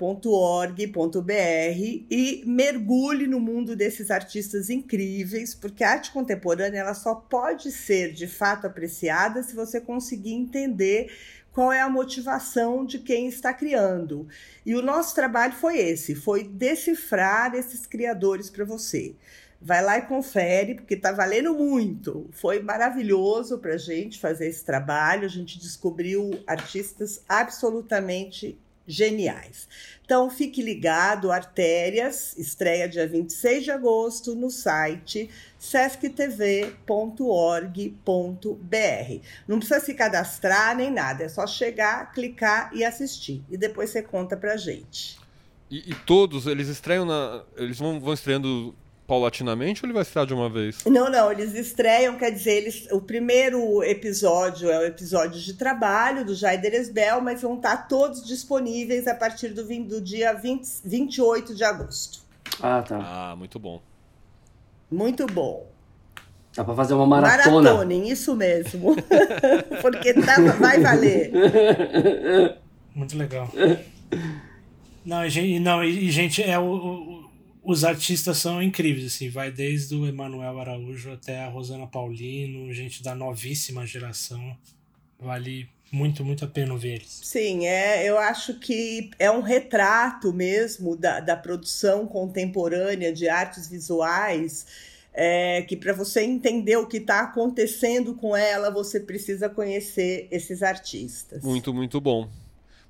[2.09, 8.13] e mergulhe no mundo desses artistas incríveis, porque a arte contemporânea ela só pode ser
[8.13, 11.13] de fato apreciada se você conseguir entender
[11.51, 14.29] qual é a motivação de quem está criando.
[14.65, 19.17] E o nosso trabalho foi esse, foi decifrar esses criadores para você.
[19.61, 22.29] Vai lá e confere, porque está valendo muito.
[22.33, 25.25] Foi maravilhoso para a gente fazer esse trabalho.
[25.25, 29.69] A gente descobriu artistas absolutamente geniais.
[30.05, 35.29] Então fique ligado, Artérias, estreia dia 26 de agosto no site
[35.59, 36.77] sesctv.org.br.
[39.49, 43.43] Não precisa se cadastrar nem nada, é só chegar, clicar e assistir.
[43.51, 45.19] E depois você conta pra gente.
[45.69, 47.43] E, e todos, eles estreiam na.
[47.57, 48.73] Eles vão, vão estreando
[49.07, 50.85] paulatinamente ou ele vai estrear de uma vez?
[50.85, 56.25] Não, não, eles estreiam, quer dizer, eles, o primeiro episódio é o episódio de trabalho
[56.25, 61.55] do Jaider Esbel, mas vão estar todos disponíveis a partir do, do dia 20, 28
[61.55, 62.21] de agosto.
[62.61, 62.99] Ah, tá.
[63.01, 63.81] Ah, muito bom.
[64.91, 65.67] Muito bom.
[66.55, 67.61] Dá pra fazer uma maratona.
[67.61, 68.97] Maratonem, isso mesmo.
[69.83, 71.31] Porque tá, vai valer.
[72.95, 73.47] Muito legal.
[75.05, 77.16] Não, e, não, e gente, é o, o,
[77.67, 83.03] os artistas são incríveis, assim, vai desde o Emanuel Araújo até a Rosana Paulino, gente
[83.03, 84.57] da novíssima geração.
[85.19, 87.21] Vale muito, muito a pena ver eles.
[87.25, 93.69] Sim, é, eu acho que é um retrato mesmo da, da produção contemporânea de artes
[93.69, 94.95] visuais.
[95.19, 100.63] É, que para você entender o que está acontecendo com ela, você precisa conhecer esses
[100.63, 101.43] artistas.
[101.43, 102.29] Muito, muito bom.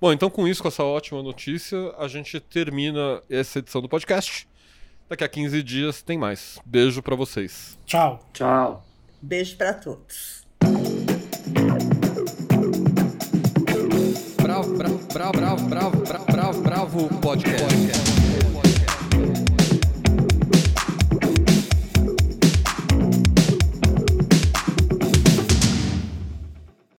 [0.01, 4.47] Bom, então com isso, com essa ótima notícia, a gente termina essa edição do podcast.
[5.09, 6.59] Daqui a 15 dias tem mais.
[6.65, 7.79] Beijo para vocês.
[7.87, 8.21] Tchau.
[8.33, 8.85] Tchau.
[9.23, 10.45] Beijo para todos.
[14.43, 18.16] Bravo, bravo, bravo, bravo, bravo, bravo, bravo, bravo podcast.